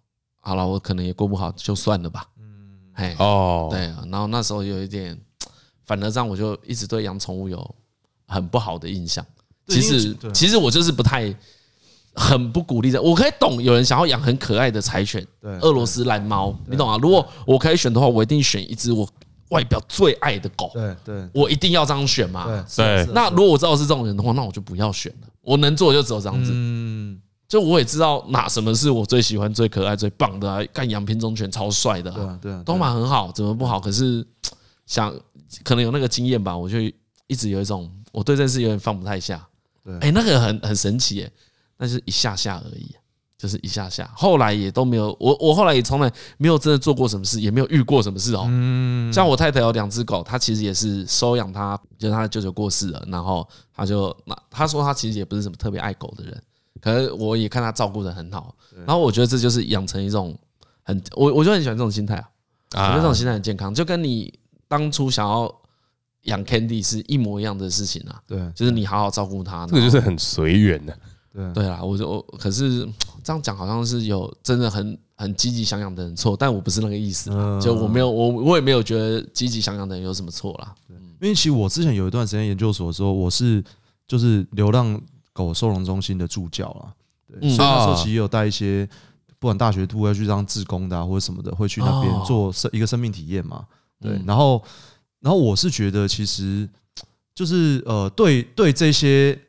[0.47, 2.25] 好了，我可能也过不好，就算了吧。
[2.39, 2.45] 嗯，
[2.93, 5.19] 哎，哦，对啊，然后那时候有一点，
[5.83, 7.75] 反而让，我就一直对养宠物有
[8.27, 9.25] 很不好的印象。
[9.67, 11.35] 其实，其实我就是不太，
[12.15, 13.01] 很不鼓励的。
[13.01, 16.97] 我可以懂有人想要养很可爱的柴犬，对，俄罗斯蓝猫，你懂啊？
[17.01, 19.05] 如果我可以选的话，我一定选一只我
[19.49, 20.71] 外表最爱的狗。
[20.73, 22.65] 对对，我一定要这样选嘛。
[22.73, 25.27] 对，那如果我知道是这种人的话，那我就不要选了。
[25.41, 26.51] 我能做的就只有这样子。
[26.53, 27.21] 嗯。
[27.47, 30.61] 就我也知道哪什么是我最喜欢、最可爱、最棒的啊！
[30.73, 33.79] 干养品种犬超帅的，对啊，对啊，东马很好，怎么不好？
[33.79, 34.25] 可是
[34.85, 35.13] 想
[35.63, 36.77] 可能有那个经验吧，我就
[37.27, 39.47] 一直有一种我对这件事有点放不太下。
[39.83, 41.31] 对，哎，那个很很神奇哎，
[41.77, 42.93] 那是一下下而已，
[43.37, 48.45] 就是一下下，后来也都没有，我我后来也从来没有真的做过什么事，也没有遇过什么事哦。
[48.49, 56.43] 嗯，像我太太有两只狗，她其实也是收养它，就是她的舅舅过世了，然后她就那她说她其实也不是什么特别爱狗的人。
[56.81, 58.55] 可是我也看他照顾的很好，
[58.85, 60.37] 然后我觉得这就是养成一种
[60.83, 62.29] 很我我就很喜欢这种心态啊，
[62.71, 64.33] 我觉得这种心态很健康，就跟你
[64.67, 65.53] 当初想要
[66.23, 68.21] 养 Candy 是一模一样的事情啊。
[68.27, 70.97] 对，就是你好好照顾他，这个就是很随缘的。
[71.33, 72.83] 对对啊，我就我可是
[73.23, 77.29] 这样讲好像是有真的很很积极想养的人错，但我不是那个意思，
[77.61, 80.73] 就我没有我我也没有觉得积极想养的人有什么错啦。
[81.19, 83.63] 因为其实我之前有一段时间研究所的时候，我是
[84.07, 84.99] 就是流浪
[85.45, 86.93] 狗收容中心的助教啦，
[87.27, 88.87] 对，所以那时候其实有带一些
[89.39, 93.65] 不管大学部要去当志工的或者什么的，会去那边做生一个生命体验嘛，
[94.01, 94.63] 对，然后
[95.19, 96.67] 然后我是觉得其实
[97.35, 99.39] 就是呃对对这些。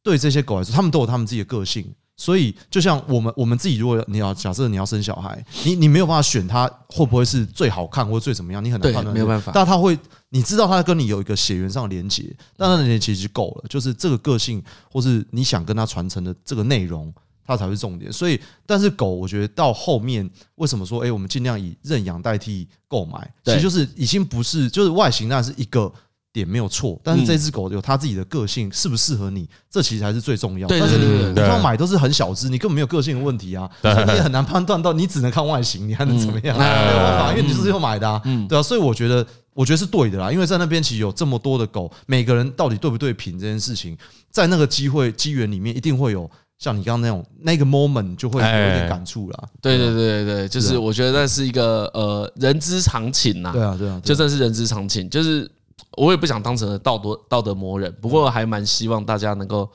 [0.00, 1.84] 对这些狗来说，他们都有他们自己的个性，
[2.20, 9.52] 所以就像我们我们自己，如果你要假设你要生小孩，你你没有办法选他会不会是最好看或者最怎么样，你很难判断，没有办法。
[9.54, 9.96] 但他会，
[10.30, 12.24] 你知道他跟你有一个血缘上的连接，
[12.56, 14.60] 但那连接其实就够了，就是这个个性
[14.90, 17.14] 或是你想跟他传承的这个内容，
[17.46, 18.12] 它才是重点。
[18.12, 25.92] 所以，但是狗，我觉得到后面为什么说，哎，我们尽量以认养代替购买，其实就是已经不是，就是外形那是一个。
[26.38, 30.78] 也没有错，但是这只狗有它自己的个性，适不适合你，这其实才是最重要的。
[30.78, 36.56] 但是你你要买都是很小只，你根本没有个性的问题啊，所以你也很难判断到，你只能看外形，你还能怎么样？
[36.58, 38.62] 没有办法，因为你就是要买的啊，对啊。
[38.62, 43.96] 所以我觉得，我觉得是对的啦，因为在那边其实有这么多的狗，每个人到底对不对品这件事情，
[44.30, 49.44] 在那个机会机缘里面，一定会有像你刚刚那种那个 moment 就会有点感触啦。
[49.60, 53.52] 对对对对对，就是我觉得那是一个呃人之常情呐。
[53.52, 55.50] 对啊对啊，就这是人之常情，就是。
[55.98, 59.70] 我也不想当成道德道德魔人，不过还蛮希望大家能够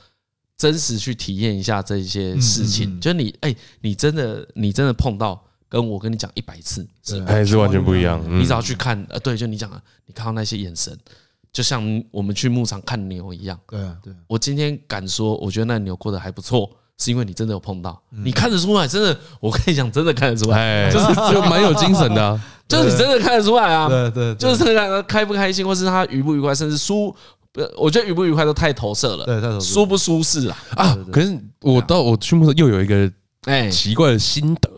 [0.57, 2.99] 真实去体验一下这些事情。
[3.01, 8.23] 就你哎，你真的你真的碰到，跟我跟你讲一百次是还是完全不一样。
[8.39, 10.97] 你只要去看，呃，对，就你讲的，你看到那些眼神，
[11.51, 13.59] 就像我们去牧场看牛一样。
[13.67, 14.13] 对啊，对。
[14.27, 16.69] 我今天敢说，我觉得那牛过得还不错。
[17.03, 27.13] 是因为你真的有碰到，你看得出来，真的，我跟你讲，真的看得出来，就是就蛮有精神的， 就是你真的看得出来啊，对对，就是看他开不开心，或是他愉不愉快，甚至舒，
[27.75, 30.57] 我觉得愉不愉快都太投射了，对，太投射，舒不舒适啊？
[30.77, 33.11] 啊，可是我到我去木头又有一个
[33.43, 33.69] 哎。
[33.69, 34.69] 奇怪的心得。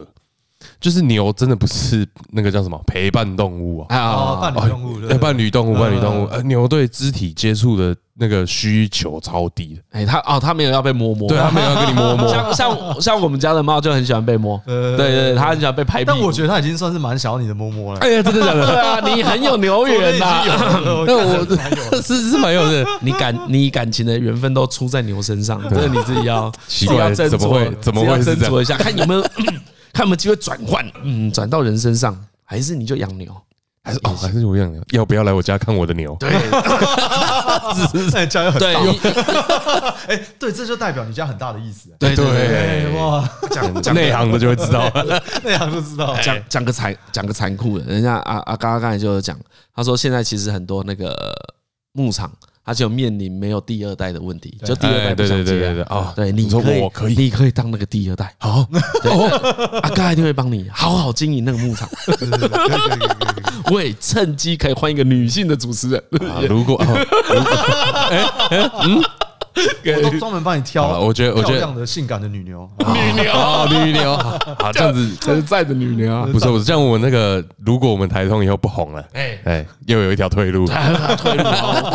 [0.80, 3.98] 就是牛真的不是那个叫什么陪伴动物啊？
[3.98, 6.28] 啊，伴侣动物，对，伴侣动物，伴侣动物。
[6.28, 9.82] 呃，牛对肢体接触的那个需求超低的。
[10.00, 12.28] 哎，它哦，它没有要被摸摸，对，它没有要跟你摸摸。
[12.32, 16.12] 像像像我们家的猫就很喜欢被摸，对对，它很喜欢被拍屁股。
[16.16, 18.00] 但我觉得它已经算是蛮想要你的摸摸了。
[18.02, 18.66] 哎呀，真的假的？
[18.68, 20.44] 对啊，你很有牛缘呐。
[21.08, 22.86] 那我是是蛮有的。
[23.02, 28.62] 你感你感情的缘分都出在牛身上，这是你自己要奇怪，怎么会怎么会是这样？
[28.62, 29.26] 一下，看有没有。
[29.96, 33.34] 看有没有机会转换，嗯，转到人身上，还是你就养牛，
[33.82, 34.84] 还是哦，还是我养牛？
[34.90, 36.14] 要不要来我家看我的牛？
[36.20, 36.30] 对，
[38.12, 38.68] 在家很大。
[40.10, 41.90] 哎，对，这就代表你家很大的意思。
[41.98, 44.92] 对对哇，讲讲内行的就会知道，
[45.46, 46.14] 内行就知道。
[46.22, 49.40] 讲讲个残讲个残酷的，人家阿阿刚刚刚才就有讲，
[49.74, 51.16] 他说现在其实很多那个
[51.94, 52.30] 牧场。
[52.66, 56.12] 他就面临没有第二代的问题，就第二代不想接啊。
[56.16, 58.34] 对，你可以，可以，你可以当那个第二代。
[58.40, 58.68] 好，
[59.84, 61.88] 阿盖一定会帮你好好经营那个牧场。
[63.72, 66.04] 我也趁机可以换一个女性的主持人。
[66.50, 66.76] 如果，
[68.10, 68.26] 哎，
[68.84, 69.04] 嗯。
[69.96, 71.56] 我都专门帮你挑，我觉得，我觉得。
[71.56, 73.32] 这样的性感的女牛， 女牛。
[73.32, 74.16] 啊，女牛，
[74.60, 79.40] 好，这样子实在的女牛啊，不是，我是这样，我那个，如果我们台通以后不红了，哎。
[79.46, 81.44] 哎，又有一条退路，退路，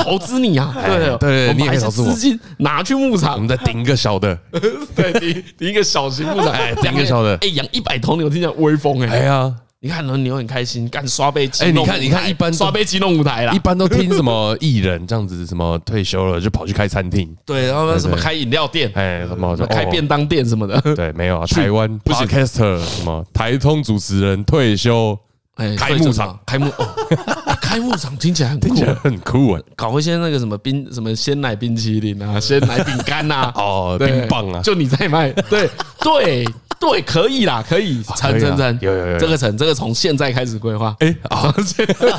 [0.04, 4.38] 投资你啊，对对，你也可以投资我，资金拿去牧场，我们再顶一个小的，
[4.94, 9.52] 对，顶顶一个小型牧场，哎，顶一个小的，哎，养一百头牛，听起来威风哎，哎呀。
[9.82, 11.64] 你看，牛很开心，干刷杯机。
[11.64, 25.18] 哎，你看，你看，一般刷杯机弄舞台啦，一般都听什么艺人这样子，什么退休了就跑去开餐厅，对，然后什么开饮料店，哎，什么开便当店什么的，对，没有啊，台湾不是 Podcaster 什么台通主持人退休，
[25.54, 26.70] 哎，开幕场，开牧，
[27.62, 35.70] 开幕场听起来很酷，很酷啊，搞一些那个什么冰，什么鲜奶冰淇淋啊，鲜奶饼干呐，哦，冰棒啊，就你在卖，对
[36.02, 36.46] 对。
[36.80, 40.96] 对，可以啦，可以成成成，有有有，这个成，这个从现在开始规划。
[41.00, 41.54] 哎，啊，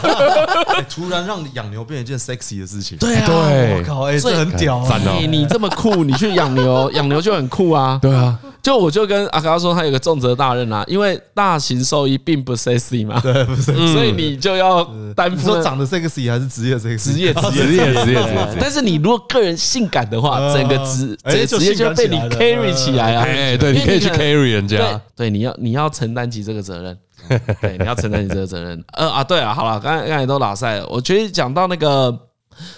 [0.87, 2.95] 突然让养牛变成一件 sexy 的事情。
[2.99, 4.99] 对啊，我靠，哎，这很屌啊！
[5.19, 7.97] 你你这么酷，你去养牛， 养牛就很酷啊。
[7.99, 14.83] 对啊，就我就跟阿刚说，他有个重责大任啊，因为大型兽医并不 sexy 嘛，对，不是， 所以你就要
[15.15, 15.47] 担负。
[15.53, 16.97] 说长得 sexy 还是职业 sexy？
[16.97, 18.57] 职业 职业职业职业。
[18.59, 23.23] 但是你如果个人性感的话，整个职这个职业就被你 carry 起来啊。
[23.23, 24.51] 哎，对，你可以去 carry。
[24.51, 26.97] 人家对，你要你要承担起这个责任，
[27.61, 28.83] 对，你要承担起这个责任。
[28.93, 30.87] 呃啊，对啊，好了，刚才刚才都拉赛了。
[30.87, 32.15] 我觉得讲到那个，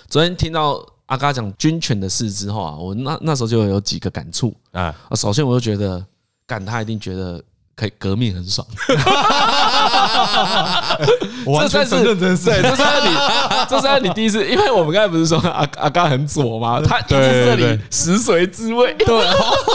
[0.08, 0.80] 昨天听到
[1.14, 4.92] 阿嘎讲军犬的事之后啊，我那那时候就有几个感触啊。
[5.16, 6.04] 首先，我就觉得，
[6.48, 7.40] 干他一定觉得。
[7.76, 8.64] 可以革命很爽。
[11.44, 13.10] 我完全承认这是对，这是你，
[13.68, 16.80] 这是你第一次，因为我们刚才不是说阿阿刚很左吗？
[16.86, 18.94] 他一定这里食髓知味。
[19.00, 19.28] 对，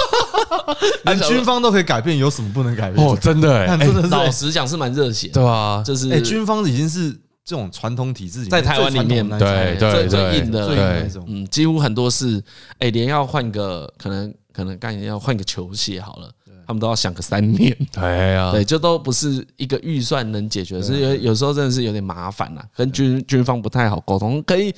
[1.07, 3.05] 连军方都可以改变，有什么不能改变？
[3.05, 7.12] 哦，真的，哎，真的是，老实讲是蛮热血，对啊，就是哎，军方已经是
[7.49, 12.42] 这种传统体制，在台湾里面，对对最最硬的那种，嗯，几乎很多是，
[12.78, 16.30] 哎，连要换个可能可能干要换个球鞋好了。
[16.66, 24.42] 他们都要想个三年，对啊，对，就都不是一个预算能解决，是有有时候真的是有点麻烦呐，跟军军方不太好沟通。
[24.42, 24.70] 可以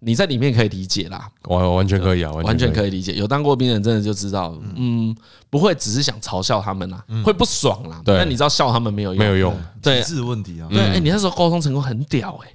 [0.00, 2.90] 你在里面可以理解啦，完完全可以啊，完全可以。
[2.90, 3.14] 理解。
[3.14, 5.14] 有当过兵的人真的就知道，嗯，
[5.50, 8.00] 不会只是想嘲笑他们啦，会不爽啦。
[8.04, 10.68] 但你知道笑他们没有用，没有用，对，体制问题啊。
[10.70, 12.48] 对，哎，你那时候沟通成功很屌哎，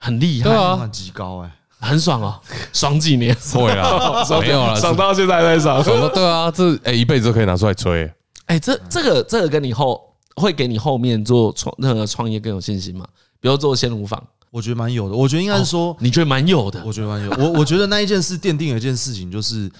[0.00, 2.40] 很厉害，很极高哎，很爽哦，
[2.74, 8.10] 爽几年，会啊， 没有了，爽到现在还在爽，爽到对啊，这哎一辈子都可以拿出来吹。
[8.46, 10.02] 哎，这这个这个跟你后
[10.36, 13.06] 会给你后面做创任何创业更有信心吗？
[13.40, 14.20] 比如做鲜乳坊，
[14.50, 15.14] 我觉得蛮有的。
[15.14, 16.82] 我觉得应该是说，你觉得蛮有的。
[16.84, 17.30] 我觉得蛮有。
[17.32, 19.70] 我我觉得那一件事奠定了一件事情，就是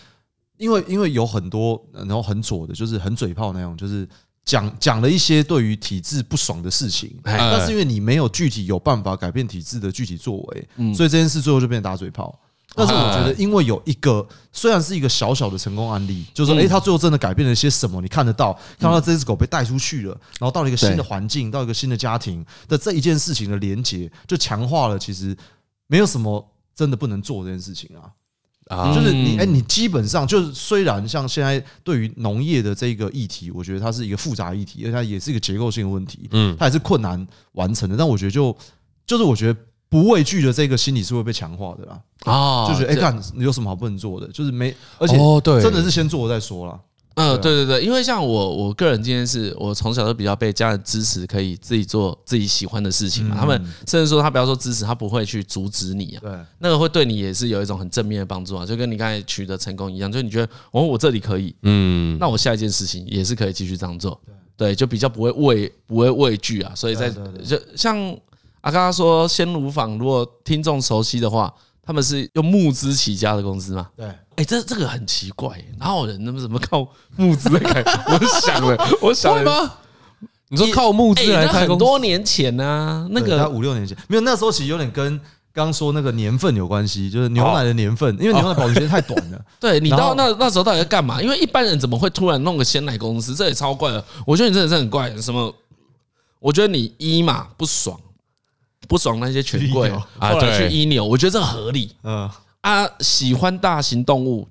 [0.56, 4.08] 因为因为有很多然后很左的，就是很嘴炮那种，就是
[4.44, 12.38] 讲讲了一些对于体制不爽的事情，但是因为你没有具体有办法改变体制的具体作为，所以这件事最后就变成打嘴炮。
[12.78, 18.00] 但是我觉得，因为有一个虽然是一个小小的成功案例，就是说，哎，他最后真的改变了些什么？
[18.00, 25.36] 你看得到，看到这只狗被带出去了，然后到了一个新的环境，到一个新的家庭的这一件事情的连接，就强化了其实
[25.88, 28.06] 没有什么真的不能做这件事情啊。
[28.68, 37.96] 啊，就是你，哎，你基本上就是虽然像现在对于农业的这个议题，我觉得它是一个复杂议题，而且它也是一个结构性的问题，嗯，它也是困难完成的。
[37.96, 38.56] 但我觉得就
[39.06, 39.58] 就是我觉得。
[39.88, 45.16] 不畏惧的这个心理是会被强化的啦，啊，就是哎，看你有什么好不能做的，就是没，而且
[45.60, 46.78] 真的是先做了再说啦。
[47.14, 53.36] 嗯，对对对，因为像我，我个人今天是我从小都比较被家人支持，可以自己做自己喜欢的事情嘛。
[53.36, 56.20] 他们甚至说他不要说支持，他不会去阻止你啊。
[56.22, 56.30] 对，
[56.60, 64.20] 那个会对你也是有一种很正面的帮助啊，就跟你刚才取得成功一样，就是你觉得哦，我这里可以，嗯，那我下一件事情也是可以继续这样做。
[64.56, 68.16] 对，就比较不会畏不会畏惧啊，所以在就像。
[68.60, 71.52] 啊，刚刚说鲜乳坊，如果听众熟悉的话，
[71.82, 73.88] 他们是用募资起家的公司嘛？
[73.96, 74.06] 对，
[74.36, 76.86] 哎，这这个很奇怪，哪有人那么怎么靠
[77.16, 77.82] 募资来开？
[78.12, 79.72] 我想了，我想了吗？
[80.48, 81.66] 你说靠募资来开？
[81.66, 85.18] 很多年前呢，那个五六年前没有，那时候其实有点跟
[85.52, 89.40] 刚刚说那个年份有关系，就是牛奶的年份，因为牛奶保存时间太短了。
[89.60, 91.22] 对，你到那那时候到底在干嘛？
[91.22, 93.34] 因为一般人怎么会突然弄个鲜奶公司？
[93.34, 94.04] 这也超怪的。
[94.26, 95.54] 我觉得你真的是很怪，什么？
[96.40, 97.98] 我觉得你一嘛不爽。
[98.88, 101.94] 不爽那些权贵，后来去医牛，我觉得这合理。
[102.02, 102.28] 嗯
[102.62, 104.48] 啊，喜欢大型动物，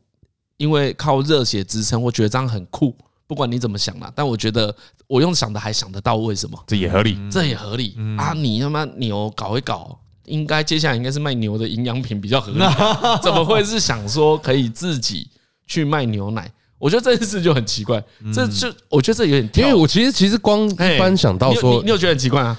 [0.55, 2.95] 因为靠热血支撑，我觉得这样很酷。
[3.27, 4.73] 不管你怎么想啦，但我觉得
[5.05, 6.57] 我用想的还想得到为什么？
[6.65, 8.31] 这也合理，这也合理啊！
[8.31, 12.59] 你他妈牛搞一搞，应该接下来应该是卖牛的营养品比较合理，
[13.21, 15.27] 怎么会是想说可以自己
[15.67, 16.49] 去卖牛奶？
[16.79, 18.01] 我觉得这件事就很奇怪。
[18.33, 22.57] 这就我觉得这有点，因为我其实其实光一般想到说，你有觉得很奇怪啊？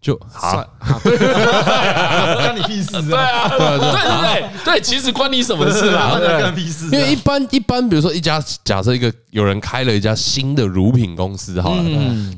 [0.00, 3.02] 就好， 关你屁事！
[3.02, 6.16] 对啊，对对对对，其实关你什么事啦？
[6.40, 6.86] 关屁事！
[6.86, 11.82] 因为一般一般，比如说一家假设一个有人开了一家新的乳品公司，好了，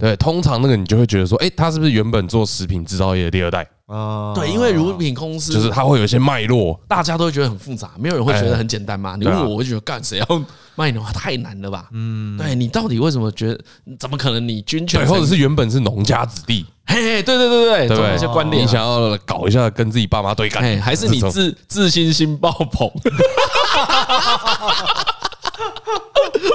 [0.01, 3.65] 对，通常那个你就会觉得说，哎，他是不是原本做食品制造业的第二代？
[3.93, 9.16] 啊，对，因为乳品公司就是它会有一些脉络，大家都会觉得很复杂，没有人会觉得很简单嘛。
[9.18, 10.43] 你问我，我会觉得干谁要
[10.74, 11.88] 卖的话太难了吧？
[11.93, 13.61] 嗯，对你到底为什么觉得？
[13.99, 15.07] 怎么可能你军犬？
[15.07, 16.64] 或者是原本是农家子弟？
[16.86, 22.90] 嘿，对对对对对，那些观念，你想要搞一下跟自己爸妈对干，还是你自自信心爆棚？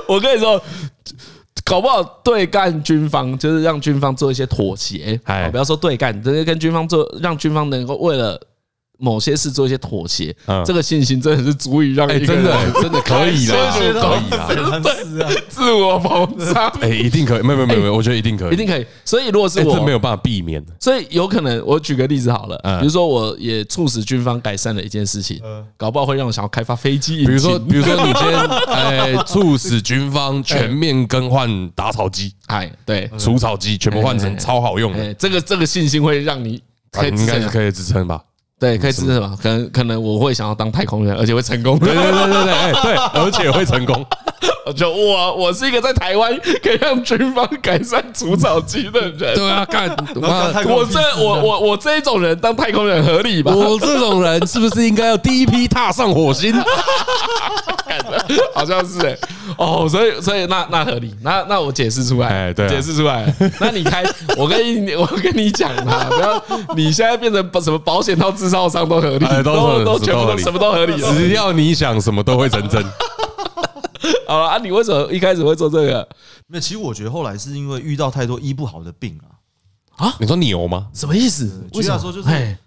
[0.08, 0.62] 我跟你说，
[1.68, 5.20] 搞不好对干军方，就是让军方做一些妥协。
[5.26, 8.42] 哎，不要说对干，直接跟军方做，让军方能够为了。
[8.98, 10.36] 某些事做一些妥协，
[10.66, 18.86] 这个信心真的是足以让你真的真的可以的，可以的，自我膨胀， 哎，一定可以，没有没有没有，我觉得一定可以，一定可以。
[19.06, 20.64] 所以如果是我，没有办法避免。
[20.80, 25.40] 所以有可能，我举个例子好了，比如说我也促使军方改善了一件事情，
[25.78, 27.26] 搞不好会让我想要开发飞机。
[27.26, 28.36] 比如说，比如说你先
[28.74, 36.62] 哎，促使军方全面更换打草机，哎，对，除草机全部换成超好用的，这个这个信心会让你
[37.04, 38.22] 应该是可以支撑吧。
[38.60, 39.38] 对，可以支持吧？
[39.42, 41.78] 可能可能我会想要当太空人，而且会成功。
[41.78, 44.04] 对对对对对，对，而且会成功。
[44.66, 49.36] 我 就我我是一个在台湾可以让军方改善除草机的人。
[49.36, 49.90] 对啊，干
[50.66, 53.52] 我这我我我这一种人当太空人合理吧？
[53.54, 56.54] 我这种人是不是应该要第一批踏上火星？
[58.54, 59.18] 好像是哎，
[59.58, 63.34] 哦，所以所以那那合理，那那我解释出来，哎，对，解释出来。
[63.60, 64.04] 那你开，
[64.38, 66.44] 我跟你我跟你讲啊，不要
[66.76, 72.84] 你现在变成什么保险套制造商都合理，都都全部都什么都合理，只要你想，什么都会成真。
[74.28, 76.08] 好了啊，你为什么一开始会做这个？
[76.48, 79.38] 没有，其实我觉得后来是因为遇到太多医不好的病啊。
[79.98, 80.90] 啊，你说牛吗？
[80.94, 81.48] 什么意思？
[81.72, 82.58] 举例来说，就是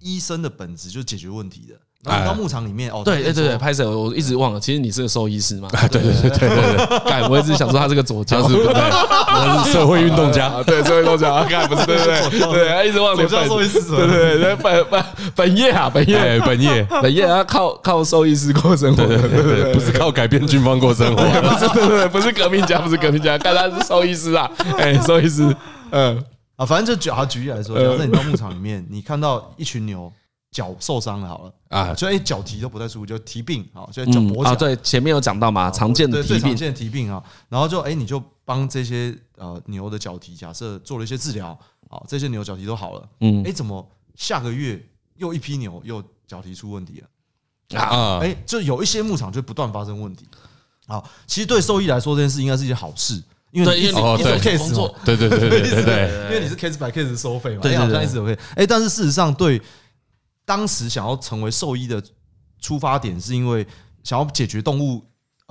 [0.00, 1.74] 医生的本质就是解决问题的。
[2.04, 5.68] 然后到牧场里面哦，对对对对，拍摄我一直忘了，其实你是个兽医师嘛？
[5.90, 8.68] 对对对对对， 干，我一直想说他是个左家，是不是？
[8.68, 16.40] 我是社会运动家， 对社会运动家，干不是对对对，对，一直忘了左胶兽医师，对对对，本本本业啊，本业。
[16.44, 16.86] 本业。
[17.02, 25.54] 本业， 他靠靠兽医师过生活，对对对，不是靠改变军方过生活，不是对对，不是革命家，不是革命家，看他是兽医师啊，哎，兽医师，
[25.90, 26.22] 嗯。
[26.56, 30.12] 啊，反正就举啊举例来说，假设你到牧场里面，你看到一群牛。
[30.54, 31.52] 脚受伤了，好了。
[31.68, 34.54] 啊，所以脚蹄都不太舒服，就蹄病啊，就脚跛脚啊。
[34.54, 41.58] 对，前面有讲到嘛，常见的最常见的蹄病啊，然后就哎你就帮这些呃牛的脚蹄，假设做了一些治疗，
[41.90, 43.84] 好，这些牛脚蹄都好了，嗯，哎怎么
[44.14, 44.80] 下个月
[45.16, 47.80] 又一批牛又脚蹄出问题了？
[47.80, 48.20] 啊？
[48.22, 50.24] 哎，就有一些牧场就不断发生问题。
[50.86, 59.60] 好，其实对兽医来说这件事应该是一件好事，因为一直一直有 case 做，对对对对对对， 因为你是 case by case 收费嘛，对，好像一直有 case，哎，但是事实上对。
[60.44, 62.02] 当时想要成为兽医的
[62.60, 63.66] 出发点，是因为
[64.02, 65.04] 想要解决动物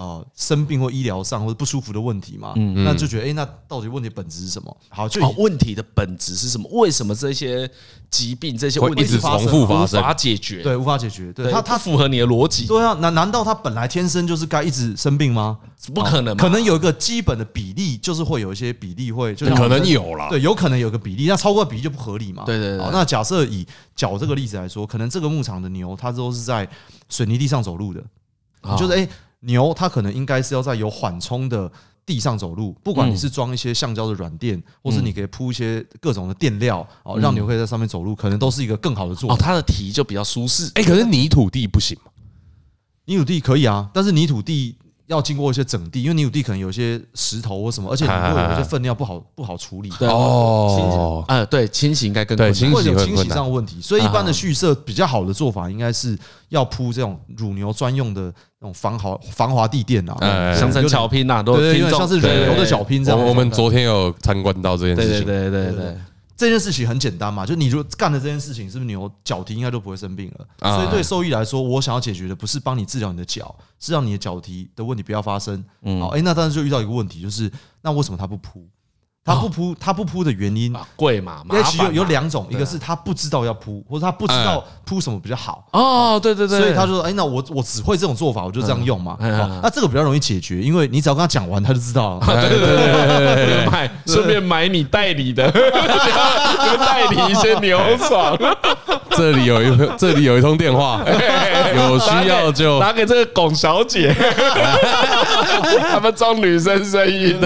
[0.03, 2.53] 呃生病或医疗上或者不舒服的问题嘛？
[2.57, 4.77] 嗯，那就觉得，哎，那到底问题本质是什么？
[4.89, 6.67] 好，就问题的本质是什么？
[6.73, 7.69] 为什么这些
[8.09, 10.61] 疾病这些问题一直重复发生，无法解决？
[10.61, 11.31] 对，无法解决。
[11.31, 12.67] 对，它它符合你的逻辑。
[12.67, 15.57] 对啊，难难道它本来天生就是该一直生病吗？
[15.93, 20.29] 不可能，可能有一个基本的比例，就是会有一些比例会，就可能有了。
[20.29, 22.43] 对，有可能有个比例，那超过比例就不合理嘛？
[22.45, 22.89] 对对对。
[22.91, 26.67] 那假设以脚这个例子来说，可能这个牧场的牛它都是在
[27.09, 28.01] 水泥地上走路的，
[28.77, 29.07] 就是哎，
[29.43, 31.71] 牛它可能应该是要在有缓冲的
[32.05, 39.35] 地上走路，不管你是装一些橡胶的软垫，或是你可以铺一些各种的垫料，哦，让牛可以在上面走路，可能都是一个更好的做法。
[39.35, 40.71] 哦，它的蹄就比较舒适。
[40.75, 42.11] 哎，可是泥土地不行吗？
[43.05, 44.77] 泥土地可以啊，但是泥土地。
[45.07, 49.89] 要经过一些整地，因为泥土地可能有一些石头或什么，而且你会有一些粪尿不好不好处理。
[49.99, 50.07] 对。
[50.07, 53.81] 哦，呃，对，清洗应该更对，清洗清洗上的问题。
[53.81, 56.17] 所以一般的畜舍比较好的做法，应该是
[56.49, 63.19] 要铺这种乳牛专用的那种防滑防滑地垫啊，像是小拼呐，都对对，像是乳牛的小拼这样。
[63.19, 65.49] 我们昨天有参观到这件事情，对。
[65.49, 65.97] 对对对。
[66.43, 70.75] 这件事情很简单嘛，就你如果干了这件事情，是不是牛脚蹄应该都不会生病了？
[70.75, 75.63] 所以对兽医来说，我想要解决的不是帮你治疗你的脚，是让你的脚蹄的问题不要发生。
[76.01, 77.49] 好，哎，那当时就遇到一个问题，就是
[77.81, 78.67] 那为什么他不铺？
[79.25, 81.41] 他不铺，他不铺的原因贵嘛？
[81.49, 85.65] 因为其实有有两种，一个是他不知道要铺，或者他不知道铺什么比较好。
[85.71, 89.15] 哦，对对对，所以他就说：“哎，那我我只会这种做法，我就这样用嘛。”
[89.63, 92.25] 那这个比较容易解决，因为你只要跟他讲完，他就知道了。
[92.27, 98.37] 对对对，买顺便买你代理的， 代理一些牛床。
[99.15, 100.99] 这里有一这里有一通电话，
[101.75, 104.11] 有需要就打给这个龚小姐，
[105.91, 107.39] 他们装女生声音。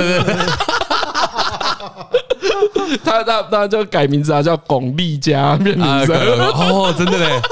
[3.04, 6.16] 他他他就改名字啊，叫巩俐家变女生
[6.54, 7.42] 哦，真的嘞。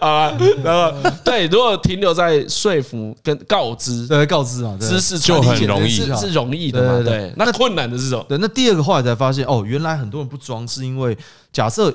[0.00, 7.02] 好了，然后对，如果停留在说服跟告知，对，告知啊，知识就很容易，是是容易的嘛？
[7.02, 8.24] 对，那困难的是什么？
[8.28, 11.16] 对，那第二个后来才发现，哦，原来很多人不装，是因为
[11.52, 11.92] 假设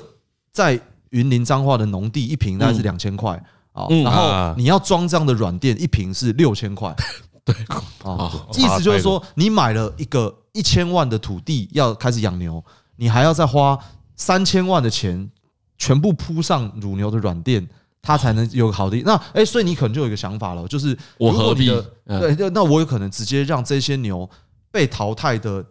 [0.52, 0.78] 在
[1.10, 3.40] 云林彰化的农地，一坪大概是两千块
[3.72, 6.94] 啊，然后你要装这样的软垫，一坪是六千块。
[7.44, 7.54] 对。
[8.02, 12.62] 啊，意思就是说，你买了一个一千万的土地要开始养牛，
[12.96, 13.78] 你还要再花
[14.16, 15.30] 三千万的钱，
[15.78, 17.66] 全部铺上乳牛的软垫，
[18.02, 19.00] 它才能有好的。
[19.04, 21.66] 那哎，所以你可能就有一个想法了，就是我何必？
[22.06, 24.28] 对，那我有可能直接让这些牛
[24.70, 25.64] 被淘汰的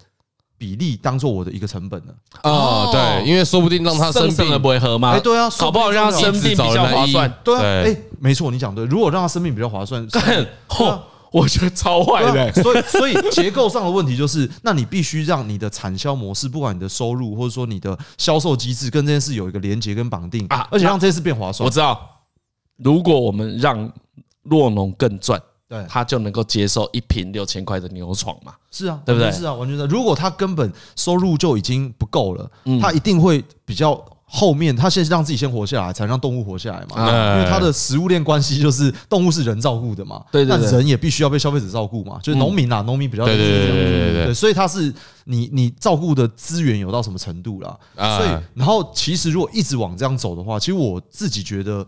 [0.58, 2.14] 比例当做我的一个成本了。
[2.42, 5.12] 啊，对，因为说不定让它生病了不会喝吗？
[5.12, 7.32] 哎，对啊，搞不好让它生病比较划算。
[7.44, 8.86] 对啊，哎，没错，你讲对。
[8.86, 10.98] 如果让它生病比较划算，嚯！
[11.32, 21.66] 我觉得超坏的， 所以所以结构上的问题就是，那你必须让你的产销模式，不管你的收入或者说你的销售机制，跟这件事有一个连接跟绑定啊，而且让这件事变划算。
[21.66, 22.24] 我知道，
[22.78, 23.92] 如果我们让
[24.44, 28.54] 洛农更赚，对，他就能够接受一瓶六千块的牛床嘛？
[28.72, 29.32] 是啊，对不对？
[29.32, 29.86] 是啊，完全是。
[29.86, 32.50] 如果他根本收入就已经不够了，
[32.82, 37.36] 他一定会比较后面他先让自己先活下来，才让动物活下来嘛。
[37.36, 42.20] 因为它的食物链关系就是动物是人照顾的嘛，对对，那人也必须要被消费者照顾嘛。
[42.22, 47.76] 就是农民啊，农民比较对对对对，所以他是你你照顾的资源有到什么程度啦？
[47.96, 51.86] 所以然后其实如果一直往这样走的话，其实我自己觉得。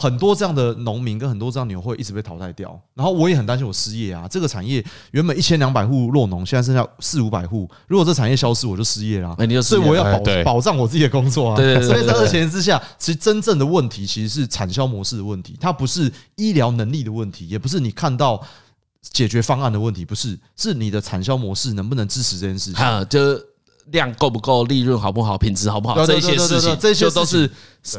[0.00, 4.26] 很多这样的农民跟很多这样牛会一直被淘汰掉，然后我也很担心我失业啊。
[4.26, 7.68] 这个产业原本一千两百户落农，现在剩下四五百户。
[7.86, 9.36] 如果这产业消失，我就失业了。
[9.60, 11.56] 所以我要保保障我自己的工作啊。
[11.84, 18.42] 所以在这前提之下，其实真正的问题其实是产销模式的问题，它不是医疗能力的问题，也不是你看到
[19.02, 22.82] 解决方案的问题，不是，是你的产销模式能不能支持这件事情。
[23.86, 27.50] 量够不够，利润好不好，品质好不好，这些事情，这些都是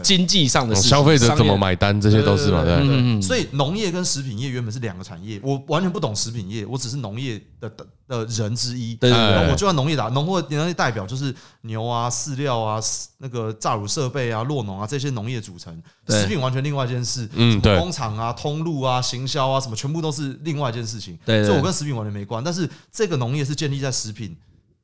[0.02, 0.90] 经济上的事情。
[0.90, 3.22] 消费者怎么买单，这些都是嘛，对。
[3.22, 8.96] 所以农业跟食品业原本是两个产业，我完全不懂食品业，我只是农业的的的人之一。
[8.96, 12.80] 对对对，我就按农业打农或农业代表，就是牛啊、饲料啊、
[13.18, 15.82] 那个榨乳设备啊、落农啊这些农业组成。
[16.08, 21.18] 食品完全另外一件事，嗯，对，工厂啊、通路啊、行销啊什么，全部都是另外一件事情。
[21.26, 22.44] 对，所以我跟食品完全没关。
[22.44, 24.36] 但是这个农业是建立在食品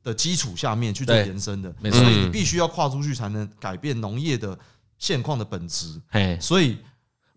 [0.07, 4.57] 的基础下面去做延伸的，所以你必须要跨出去才能改变农业的
[4.97, 6.01] 现况的本质。
[6.09, 6.77] 嘿，所以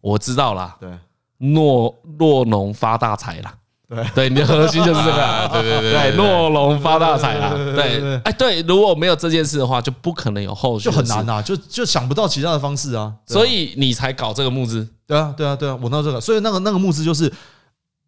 [0.00, 0.88] 我知道啦，对，
[1.38, 3.52] 诺诺农发大财了，
[3.88, 4.04] 对。
[4.14, 17.32] 对，你的核心就是这个， 对对对，诺农发大财了，对，哎对，如果没有这件事的话，就不可能有后续，就很难呐，就就想不到其他的方式啊，所以你才搞这个募资，对啊对啊对啊，我弄这个，所以那个那个募资就是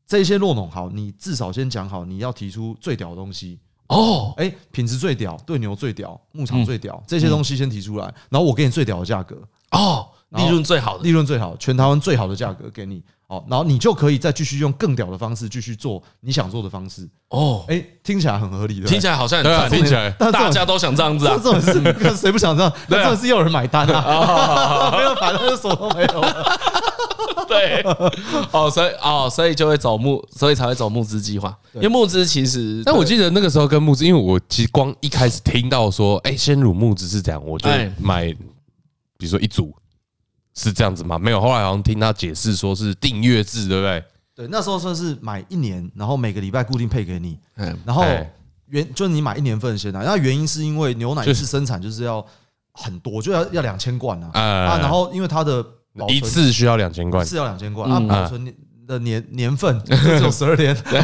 [0.07, 3.59] 这些酪农好，你至少先讲好你要提出最屌的东西。
[3.89, 9.37] 哦，哎，品质最屌，对牛最屌，牧场最屌，这些东西先提出来，然后我给你最屌的价格。
[9.73, 13.03] 哦，利润最好的，利润最好，全台湾最好的价格给你。
[13.29, 17.09] 哦，然后你就可以再继续用更屌的方式继续做你想做的方式。
[17.31, 21.73] 哦，哎，听起来很合理的，听起来好像很听起来， 大家都想这样子啊，这种事
[22.15, 22.71] 谁不想这样？
[22.91, 24.91] 这种事又有人买单啊？
[24.95, 26.21] 没有，反正就什么都没有。
[27.49, 27.83] 对，
[28.53, 31.57] 哦，所以哦，所以就会走募，所以才会走募资计划。
[31.75, 37.67] 因为募资其实，但我记得那个时候跟募资，因为我其实光一开始听到说，哎，先乳募资是这样，我就
[37.99, 38.27] 买，
[39.17, 39.75] 比如说一组
[40.55, 41.41] 是这样子吗，没有。
[41.41, 44.05] 后来好像听他解释说是订阅制，对不对？
[44.35, 47.39] 对，那时候算是买一年，然后每个礼拜固定配给你，
[47.85, 48.05] 然后
[48.67, 52.25] 原就是你买一年份的鲜奶，那原因是因为牛奶一次生产就是要
[52.73, 54.31] 很多，就要要两千罐啊。
[54.33, 55.65] 啊，然后因为它的。
[56.09, 57.87] 一次需要两千罐，一次要两千罐。
[57.91, 58.51] 啊，保存
[58.87, 61.03] 的年年份 只有十二天，对，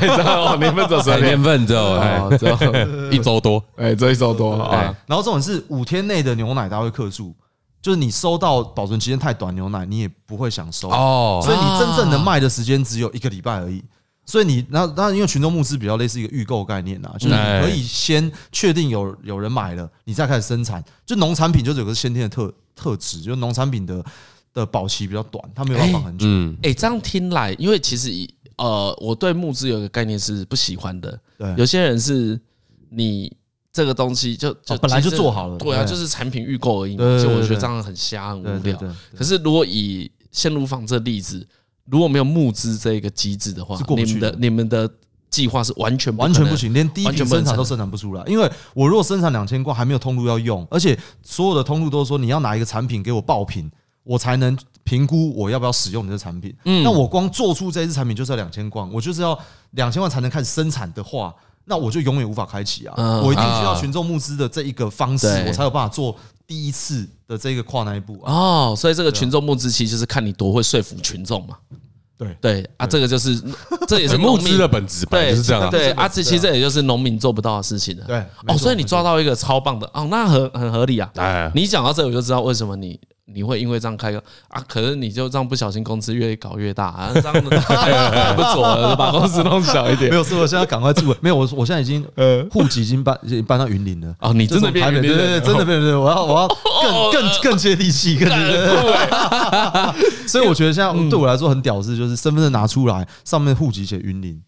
[0.58, 2.56] 年份只有十二天，年份只有只有。
[3.12, 4.96] 一周多，哎，这一周多啊。
[5.06, 7.36] 然后这种是五天内的牛奶，它会克数，
[7.80, 11.40] 就是你收到保存期间太短牛奶，你也不会想收哦。
[11.44, 13.82] 所以你真正能卖的时间只有一个礼拜而已。
[14.24, 20.84] 所以你那那因为群众募资比较类似一个预购概念啊，就是你可以先确定有有人买了，你再开始生产。
[21.06, 24.05] 就农产品就是有个先天的特特质，就是农产品的。
[24.55, 26.26] 的保期比较短，它没有办法放很久。
[26.62, 28.10] 哎，这样听来，因为其实
[28.56, 31.20] 呃，我对募资有个概念是不喜欢的。
[31.36, 32.40] 对，有些人是
[32.88, 33.30] 你
[33.78, 36.96] 这个东西就就本来就做好了，对啊，就是产品预购而已。
[36.96, 38.76] 就我觉得这样很瞎很无聊。
[39.16, 41.46] 可是如果以鲜乳坊这例子，
[41.84, 44.90] 如果没有募资这个机制的话，你们的你们的
[45.30, 48.24] 计划是完全完全不行，连第一批生产都生产不出来。
[48.26, 53.70] 因为我如果生产两千罐，还没有通路要用，而且所有的通路都说你要拿一个产品给我爆品。
[54.05, 56.55] 我才能评估我要不要使用你的产品。
[56.64, 59.38] 嗯，那我光做出这一支产品就是要两千罐，我就是要
[59.72, 61.34] 两千万才能开始生产的话，
[61.68, 62.94] 那我就永远无法开启啊！
[63.22, 66.16] 我一定需要群众募资的这一个方式，我才有办法做
[66.46, 68.32] 第一次的这个跨那一步啊！
[68.32, 71.56] 哦，所以这个群众募资其实就是看你多会说服群众嘛。
[72.16, 73.40] 对对啊，这个就是
[73.86, 75.70] 这也是 募资的本质，对，是这样。
[75.70, 78.04] 对啊，这其实这也就是农民做不到的事情了。
[78.06, 78.18] 对
[78.48, 81.08] 哦，所以你抓到一个超棒的哦，那很很合理啊！
[81.14, 82.98] 哎，你讲到这，我就知道为什么你。
[83.32, 84.18] 你会因为这样开个
[84.48, 84.62] 啊？
[84.66, 87.10] 可是你就这样不小心公司越搞越大啊？
[87.14, 87.42] 这样子
[88.36, 90.10] 不错了，把公司弄小一点。
[90.10, 91.14] 没有，是我现在赶快住。
[91.20, 94.14] 没有，我我现在已经 呃户籍已经搬已经搬到云林了。
[94.20, 94.90] 哦，你真的变？
[94.92, 95.94] 对对对，真的变对。
[95.94, 96.48] 我要我要
[96.82, 100.28] 更更更接地气，更接地气。
[100.28, 104.40] 所以我觉得现在对我来说很屌丝，就是身份证拿出来，上面户籍写云林。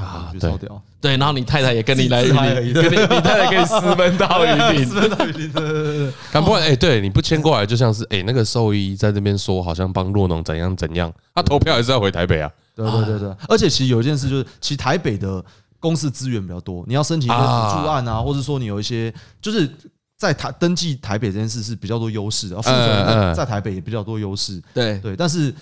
[0.00, 0.56] 啊，干嘛？
[0.56, 0.82] 超屌！
[1.00, 5.52] 对，然后你太太也跟你来云林，跟你你太太可以私奔到云林， 私奔到云林。
[5.52, 6.12] 对对对。
[6.32, 12.50] 但不过，哎，对，你不迁过来，就像是哎，那个兽医在这边说，好像帮洛农怎样怎样，他投票还是要回台北啊。
[12.74, 13.34] 对对对对。
[13.48, 15.44] 而且其实有一件事就是，其实台北的
[15.80, 19.68] 公司资源比较多，你要申请一个补助案啊，或者说你有一些，就是
[20.16, 24.62] 在台登记台北这件事是比较多优势的，负责人在台北也比较多优势。
[24.72, 25.52] 对对，但是。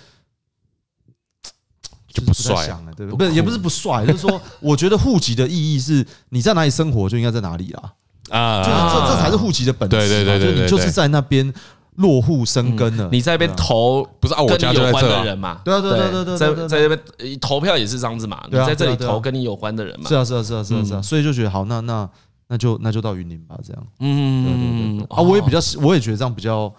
[2.11, 3.17] 就不帅，对不对？
[3.17, 7.93] 不是，也不是不帅，就是说，我觉得户籍的意义是你在哪里生活就应该在哪里啊。
[8.29, 9.97] 啊，就是这这才是户籍的本质。
[9.97, 11.53] 对对对对，就你就是在那边
[11.95, 13.09] 落户生根了。
[13.11, 14.41] 你在那边投不是啊？
[14.41, 15.59] 我家就关的人嘛？
[15.65, 18.41] 对啊对对对对，在在那边投票也是这样子嘛？
[18.51, 20.07] 你在这里投跟你有关的人嘛？
[20.07, 22.09] 是啊是啊是啊是啊是啊，所以就觉得好，那那
[22.47, 23.83] 那就那就到云林吧，这样。
[23.99, 26.73] 嗯对对对啊，我也比较我也觉得这样比较。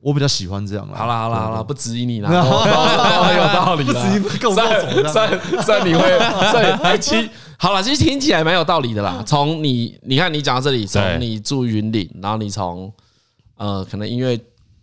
[0.00, 0.88] 我比较喜欢这样。
[0.94, 3.84] 好啦好啦好 啦，不质疑你了，很有道理。
[3.84, 6.18] 不质疑，算 算算你会
[6.50, 7.28] 算还其
[7.58, 9.22] 好了，其实听起来蛮有道理的啦。
[9.26, 12.92] 从你你看你讲到这里，从你住云岭，然后你从
[13.56, 14.40] 呃可能因为。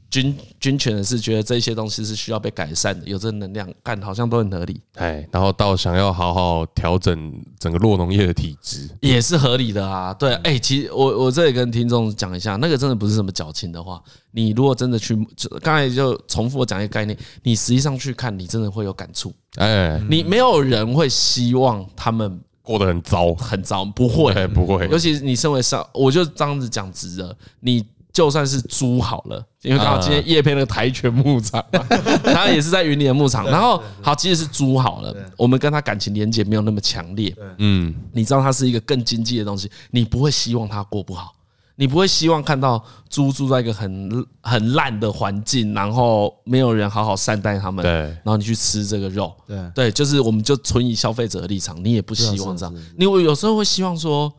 [0.10, 4.80] 军军犬的是觉得这些东西是需要被改善的，有这能量干好像都很合理。
[4.96, 10.14] 哎，然后到想要好好调整整个酪农业的体质，也是合理的啊。
[10.14, 14.02] 对，哎，其实我我这里跟听众讲一下，那个真的不是什么矫情的话。
[14.32, 15.14] 你如果真的去，
[15.62, 19.34] 刚才就重复我讲一个概念，你实际上去看，你真的会有感触。
[19.56, 24.88] 哎，你没有人会希望他们过得很糟，很糟，不会，不会。
[24.88, 27.86] 尤其你身为上，我就这样子讲直了，你。
[28.18, 31.64] 就算是猪好了，因为刚好今天叶配那个台泉牧场，
[32.26, 33.46] 他也是在云林的牧场。
[33.46, 37.32] 然后好，即使是猪好了，我们跟他感情连接没有那么强烈。
[37.60, 41.32] 嗯，你知道它是一个更经济的东西，你不会希望它过不好，
[41.76, 47.84] 你不会希望看到猪住在一个很很烂的环境，然后没有人好好善待他们。
[47.84, 49.32] 对，然后你去吃这个肉。
[49.46, 52.76] 对，对，就是我们就存以消费者的立场，你也不希望这样。
[52.98, 54.34] 你我有时候会希望说，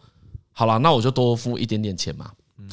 [0.50, 2.28] 好了，那我就多付一点点钱嘛。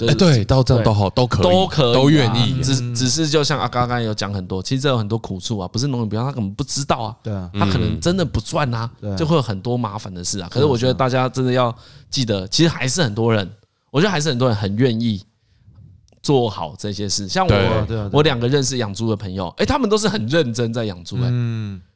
[0.08, 2.62] 哎，对，到这样都好，都可以，都可以，都愿意。
[2.62, 7.16] 只只是就像阿刚刚有讲很多，其实这有很多苦处啊，不是农民不要，他根本不知道啊。
[7.24, 10.50] 对啊，他可能真的不赚啊，就会有很多麻烦的事啊。
[10.52, 11.74] 可是我觉得大家真的要
[12.10, 13.50] 记得，其实还是很多人，
[13.92, 15.24] 我觉得还是很多人很愿意
[16.22, 17.30] 做好这些事。
[17.30, 21.30] 像我，我两个认识养猪的朋友，哎，他们都是很认真在养猪，哎，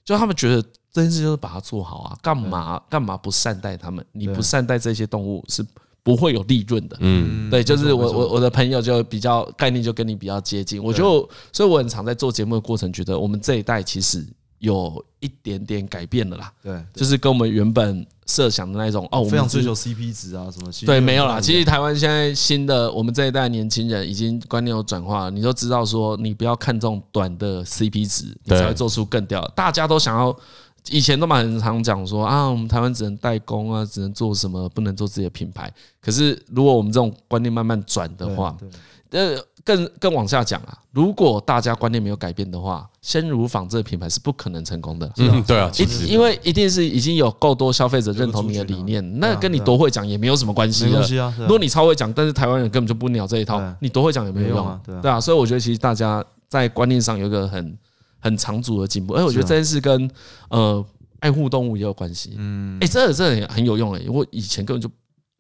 [0.06, 0.62] 就他们觉得
[0.94, 4.06] 这件事就是把它做好啊，干嘛干嘛不善待他们？
[4.14, 5.66] 你不善待这些动物是。
[6.02, 14.26] 不会有利润的，嗯，对，就是我我我的朋友就比较概念就跟你比较接近，我就所以我很常在做节目的过程，觉得我们这一代其实
[14.60, 30.36] 有一点点改变了啦，对，就是跟我们原本设想的那种哦，我们非常追求 CP 值啊什么，对，没有啦，其实台湾现在新的我们这一代年轻人已经观念有转化，你都知道说你不要看重短的 CP 值，你才会做出更屌，大家都想要。
[30.90, 35.72] 以前都蛮很常讲说啊，我们台湾只能代工啊，只能做什么，不能做自己的品牌。
[36.02, 38.56] 可是如果我们这种观念慢慢转的话，
[39.12, 45.12] 呃，更更往下讲啊，如果大家观念没有改变的话，鲜乳坊这个品牌是不可能成功的。
[45.18, 51.02] 嗯，对啊，因因为一定是已经有够多消费者认同你的理念，那跟你多会讲也没有什么关系的。
[51.40, 54.80] 如果你超会讲，但是台湾人根本就不鸟这一套，你多会讲也没有用啊。
[54.86, 57.78] 对啊，所以我觉得其实大家在观念上有一个很。
[58.20, 60.10] 很长足的进步，哎，我觉得这件事跟
[60.50, 60.86] 呃
[61.20, 62.36] 爱护动物也有关系。
[62.38, 64.88] 嗯，哎，这个真的很有用哎，我以前根本就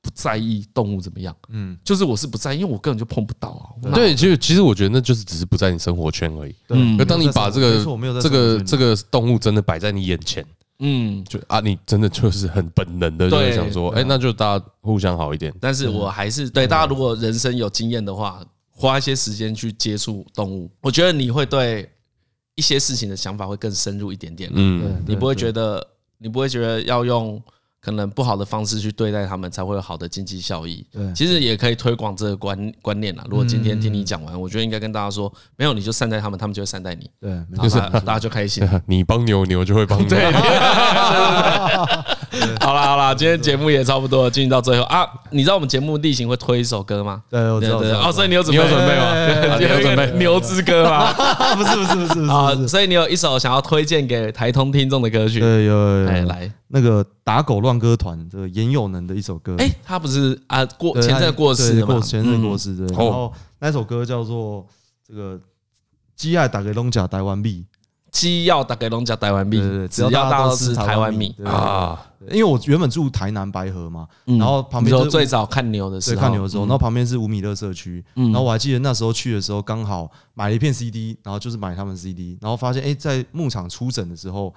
[0.02, 3.92] 不在意动物怎么样，嗯，就是我是不在意，因为我根本就碰不到啊。
[3.94, 6.56] 对，其实其实我觉得那就是只是不在你生活圈而已。
[6.70, 10.46] 嗯，而当你把这个这个这个动物真的摆在你眼前，
[10.80, 15.54] 嗯，就啊，你真的就是很本能的就想说，哎，那就大家互相好一点。
[15.60, 18.42] 但是我还是对大家，如果人生有经验的话，
[18.72, 21.90] 花一些时间去接触动物，我觉得你会对。
[22.60, 25.88] 一些事情的想法会更深入一点点，嗯，你不会觉得，
[26.18, 27.42] 你不会觉得要用。
[27.82, 30.86] 可能不好的方式去对待他们，才会有好的经济效益。
[30.92, 33.24] 对，其实也可以推广这个观观念啦。
[33.30, 37.10] 如果今天听你讲完，我觉得应该跟大家说，没有你就善待他们，他们就会善待你。
[37.22, 38.68] 对，就是大家就开心。
[38.86, 40.10] 你帮牛，牛就会帮 你。
[40.10, 40.30] 对，
[42.62, 45.08] 好啦好啦，今天节目也差不多进行到最后啊。
[45.32, 47.22] 你知道我们节目例行会推一首歌吗？
[47.30, 47.80] 对，我知道。
[47.80, 48.62] 哦，所以你有准备？
[48.62, 49.58] 你有准备吗？
[49.58, 51.14] 你有准备牛之歌吗？
[51.56, 55.40] 不是不是不是啊，所以你有一首想要推荐给台通听众的歌曲？
[55.40, 56.06] 对，有。
[56.06, 56.52] 来来。
[56.68, 59.56] 那个打狗乱歌团，这个严有能的一首歌。
[59.58, 62.86] 哎，他不是啊过前阵过世过前阵过世对。
[62.88, 64.66] 然后那首歌叫做
[65.08, 65.40] 这个
[66.16, 67.66] “鸡爱打给龙甲台湾米”，
[68.12, 69.58] 鸡要打给龙甲台湾米，
[69.90, 72.06] 只要大家都吃台湾米啊。
[72.32, 84.54] 因为我原本住台南白河嘛，然后旁边就最早看牛的时候，看牛的时候，然后旁边是五米勒社区，然后我还记得那时候去的时候，刚好买了一片 CD，然后就是买他们 CD，然后发现哎，在牧场出诊的时候。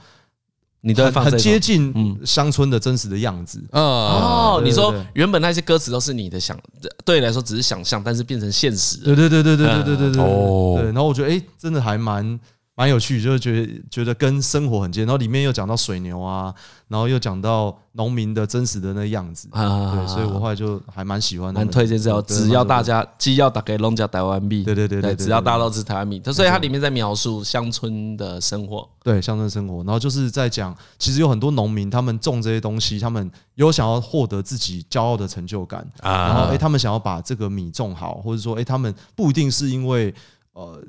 [0.84, 4.60] 你都很接近乡村的真实的样子哦。
[4.64, 6.58] 你说原本那些歌词都是你的想，
[7.04, 8.98] 对你来说只是想象，但是变成现实。
[8.98, 10.24] 对对对对对对对对对。
[10.24, 10.78] 哦。
[10.80, 12.36] 对，然后我觉得哎，真的还蛮
[12.74, 16.52] 蛮有趣，就是觉得觉得跟生活很近，然后里面又讲到水牛啊，
[16.88, 19.46] 然后又讲到农民的真实的那样子。
[19.52, 40.14] 啊，对，所以我后来就还蛮喜欢的，蛮推荐这只要大家既要打给龙家台湾币，对对对对，只要大家都吃台湾米，所以它里面在描述乡村的生活，对乡村生活，然后就是在讲，其实有很多农民他们种这些东西，他们有想要获得自己骄傲的成就感啊，然后哎，他们想要把这个米种好，或者说哎，他们不一定是因为
[40.54, 40.82] 呃。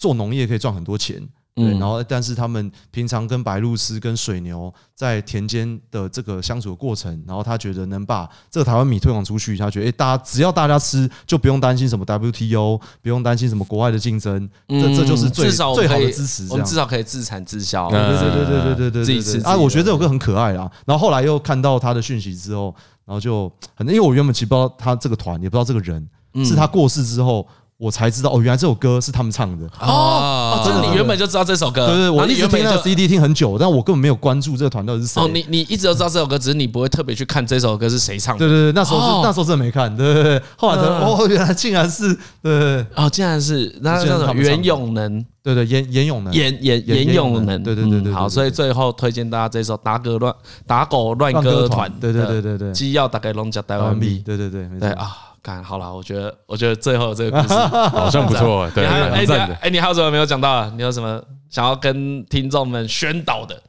[0.00, 1.20] 做农业可以赚很多钱，
[1.54, 16.46] 对，然后但是他们平常跟白鹭鸶、跟水牛在田间的这个相处的过程，然后他觉得能把这个台湾米推广出去，他觉得哎，大家只要大家吃，就不用担心什么 WTO，不用担心什么国外的竞争，这这就是最最好的支持。
[16.48, 19.54] 我们至少可以自产自销，对对对对对对对，自己吃啊！
[19.54, 20.70] 我觉得这首歌很可爱啦。
[20.86, 22.74] 然后后来又看到他的讯息之后，
[23.04, 26.08] 然后就很，因为我原本其实不知道他这个团，也不知道这个人，
[26.42, 27.46] 是他过世之后。
[27.80, 29.66] 我才知道哦，原来这首歌是他们唱的。
[29.80, 35.22] 哦，就是你原本就知道这首歌，对对，我一直听那个 CD 听很久，但我根本没有关注这个团到底是谁。
[35.22, 38.40] 哦，你你一直都知道这首歌，只是你不会特别去看这首歌是谁唱的。
[38.40, 40.42] 对对对，那时候是那时候真的没看，对对对。
[40.58, 48.12] 后来哦，原来竟然是对哦，竟然是那叫什么袁咏能，对对严严咏能，严严严咏能，对对对对。
[48.12, 50.34] 好，所以最后推荐大家这首打狗乱
[50.66, 55.16] 打狗乱歌团，对对对对对，鸡要打给龙家台湾币，对对对对啊。
[55.42, 57.54] 看好了，我觉得，我觉得最后这个故事
[57.88, 58.70] 好像不错。
[58.74, 59.26] 对，哎，
[59.62, 60.70] 哎，你还有什么没有讲到啊？
[60.76, 63.60] 你有什么想要跟听众们宣导的、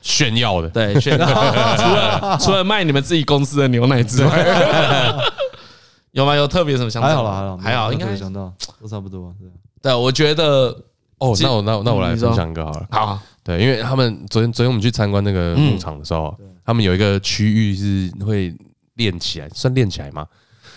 [0.00, 0.68] 炫耀的？
[0.70, 1.26] 对，炫耀。
[1.76, 5.16] 除了除了卖你们自己公司的牛奶之外，
[6.10, 6.34] 有吗？
[6.34, 7.08] 有特别什么想法？
[7.08, 9.32] 还好了，还好，还好，应该想到都差不多。
[9.38, 9.48] 对，
[9.80, 10.76] 对，我觉得
[11.18, 12.86] 哦，那我那我那我来分享一个好了。
[12.90, 16.36] 好，对，因为他们昨天昨天我们去参观那个牧场的时候，
[16.66, 18.52] 他们有一个区域是会
[18.96, 20.26] 练起来，算练起来吗？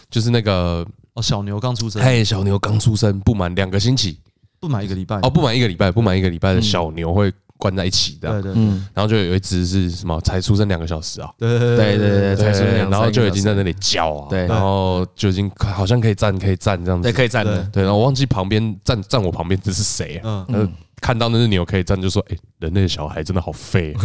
[0.10, 4.20] 就是那个哦，小牛刚出生，嘿，小牛刚出生，不满两个星期，
[4.60, 8.64] 不满一个礼拜，哦，不满一个礼拜，不满一个礼拜的小牛会关在一起的，对对，
[8.94, 20.46] 然后就有一只是什么，才出生两个小时啊，对对对对对，然后就已经在那里叫啊，对，然后就已经好像可以站，可以站这样子，对，可以站的，对，然后我忘记旁边站站我旁边这是谁啊？
[20.50, 20.72] 嗯。
[21.02, 23.94] 看到那只牛可以站，就说：“哎，人类的小孩真的好废。”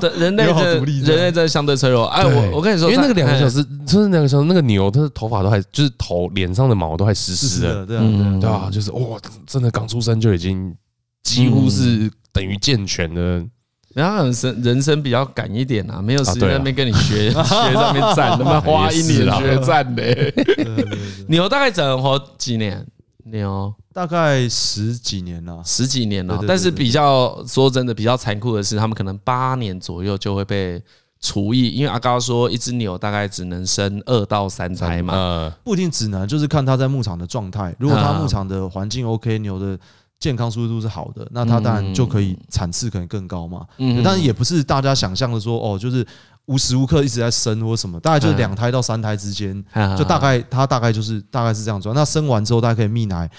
[0.00, 2.06] 对，人类的人类真的相对脆弱。
[2.06, 8.02] 哎，我我跟你说，因为那个两个小时，真的两个小时，那个牛它的头发都还，就是头脸上的毛都还湿湿的，对啊，
[8.40, 10.74] 对啊，就是哇，真的刚出生就已经
[11.22, 13.44] 几乎是等于健全的。
[13.94, 20.04] 然后人生人生比较赶一点啊，没有时间在那边跟你学 学在那边站， 他妈花一年学站的。
[21.26, 22.86] 牛大概只能活几年？
[23.30, 26.42] 牛大概十几年了，十几年了。
[26.46, 30.82] 但是比较说真的，比较残酷的是，他们可能八年左右就会被
[31.20, 35.52] 除役，因为阿高说，一只牛大概只能生二到三胎嘛。
[35.64, 37.74] 不一定只能，就是看它在牧场的状态。
[37.78, 39.78] 如果它牧场的环境 OK，牛的
[40.20, 43.66] 健康舒适度是好的，那它当然就可以产次可能更高嘛。
[43.78, 46.06] 嗯但是也不是大家想象的说，哦，就是。
[46.48, 49.64] 无时无刻一直在生或什么，大概就是两胎到三胎之间，
[49.96, 51.90] 就大概它大概就是大概是这样子。
[51.94, 53.30] 那生完之后，大概可以泌奶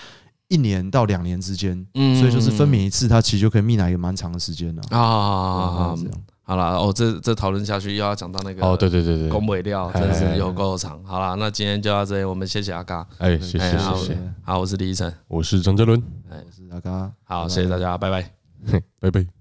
[0.48, 4.82] 一年到两年之间，所以就是分娩一次，它其实就可以泌奶一个蛮长的时间了。
[4.98, 6.12] 啊，这样。
[6.44, 11.00] 好了哦，这这讨论下去又要讲到那个哦，对对对对，公尾料真的是有够长。
[11.04, 18.32] 好了，那今天就到这里，我们谢谢阿嘎，哎，谢谢谢谢，好，我是李医生，我是张哲伦，哎，我是阿嘎，好，谢谢大家，拜拜，
[19.00, 19.39] 拜拜。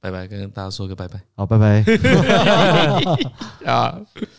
[0.00, 1.20] 拜拜，跟大家说个拜拜。
[1.36, 1.84] 好，拜拜。
[3.70, 4.00] 啊。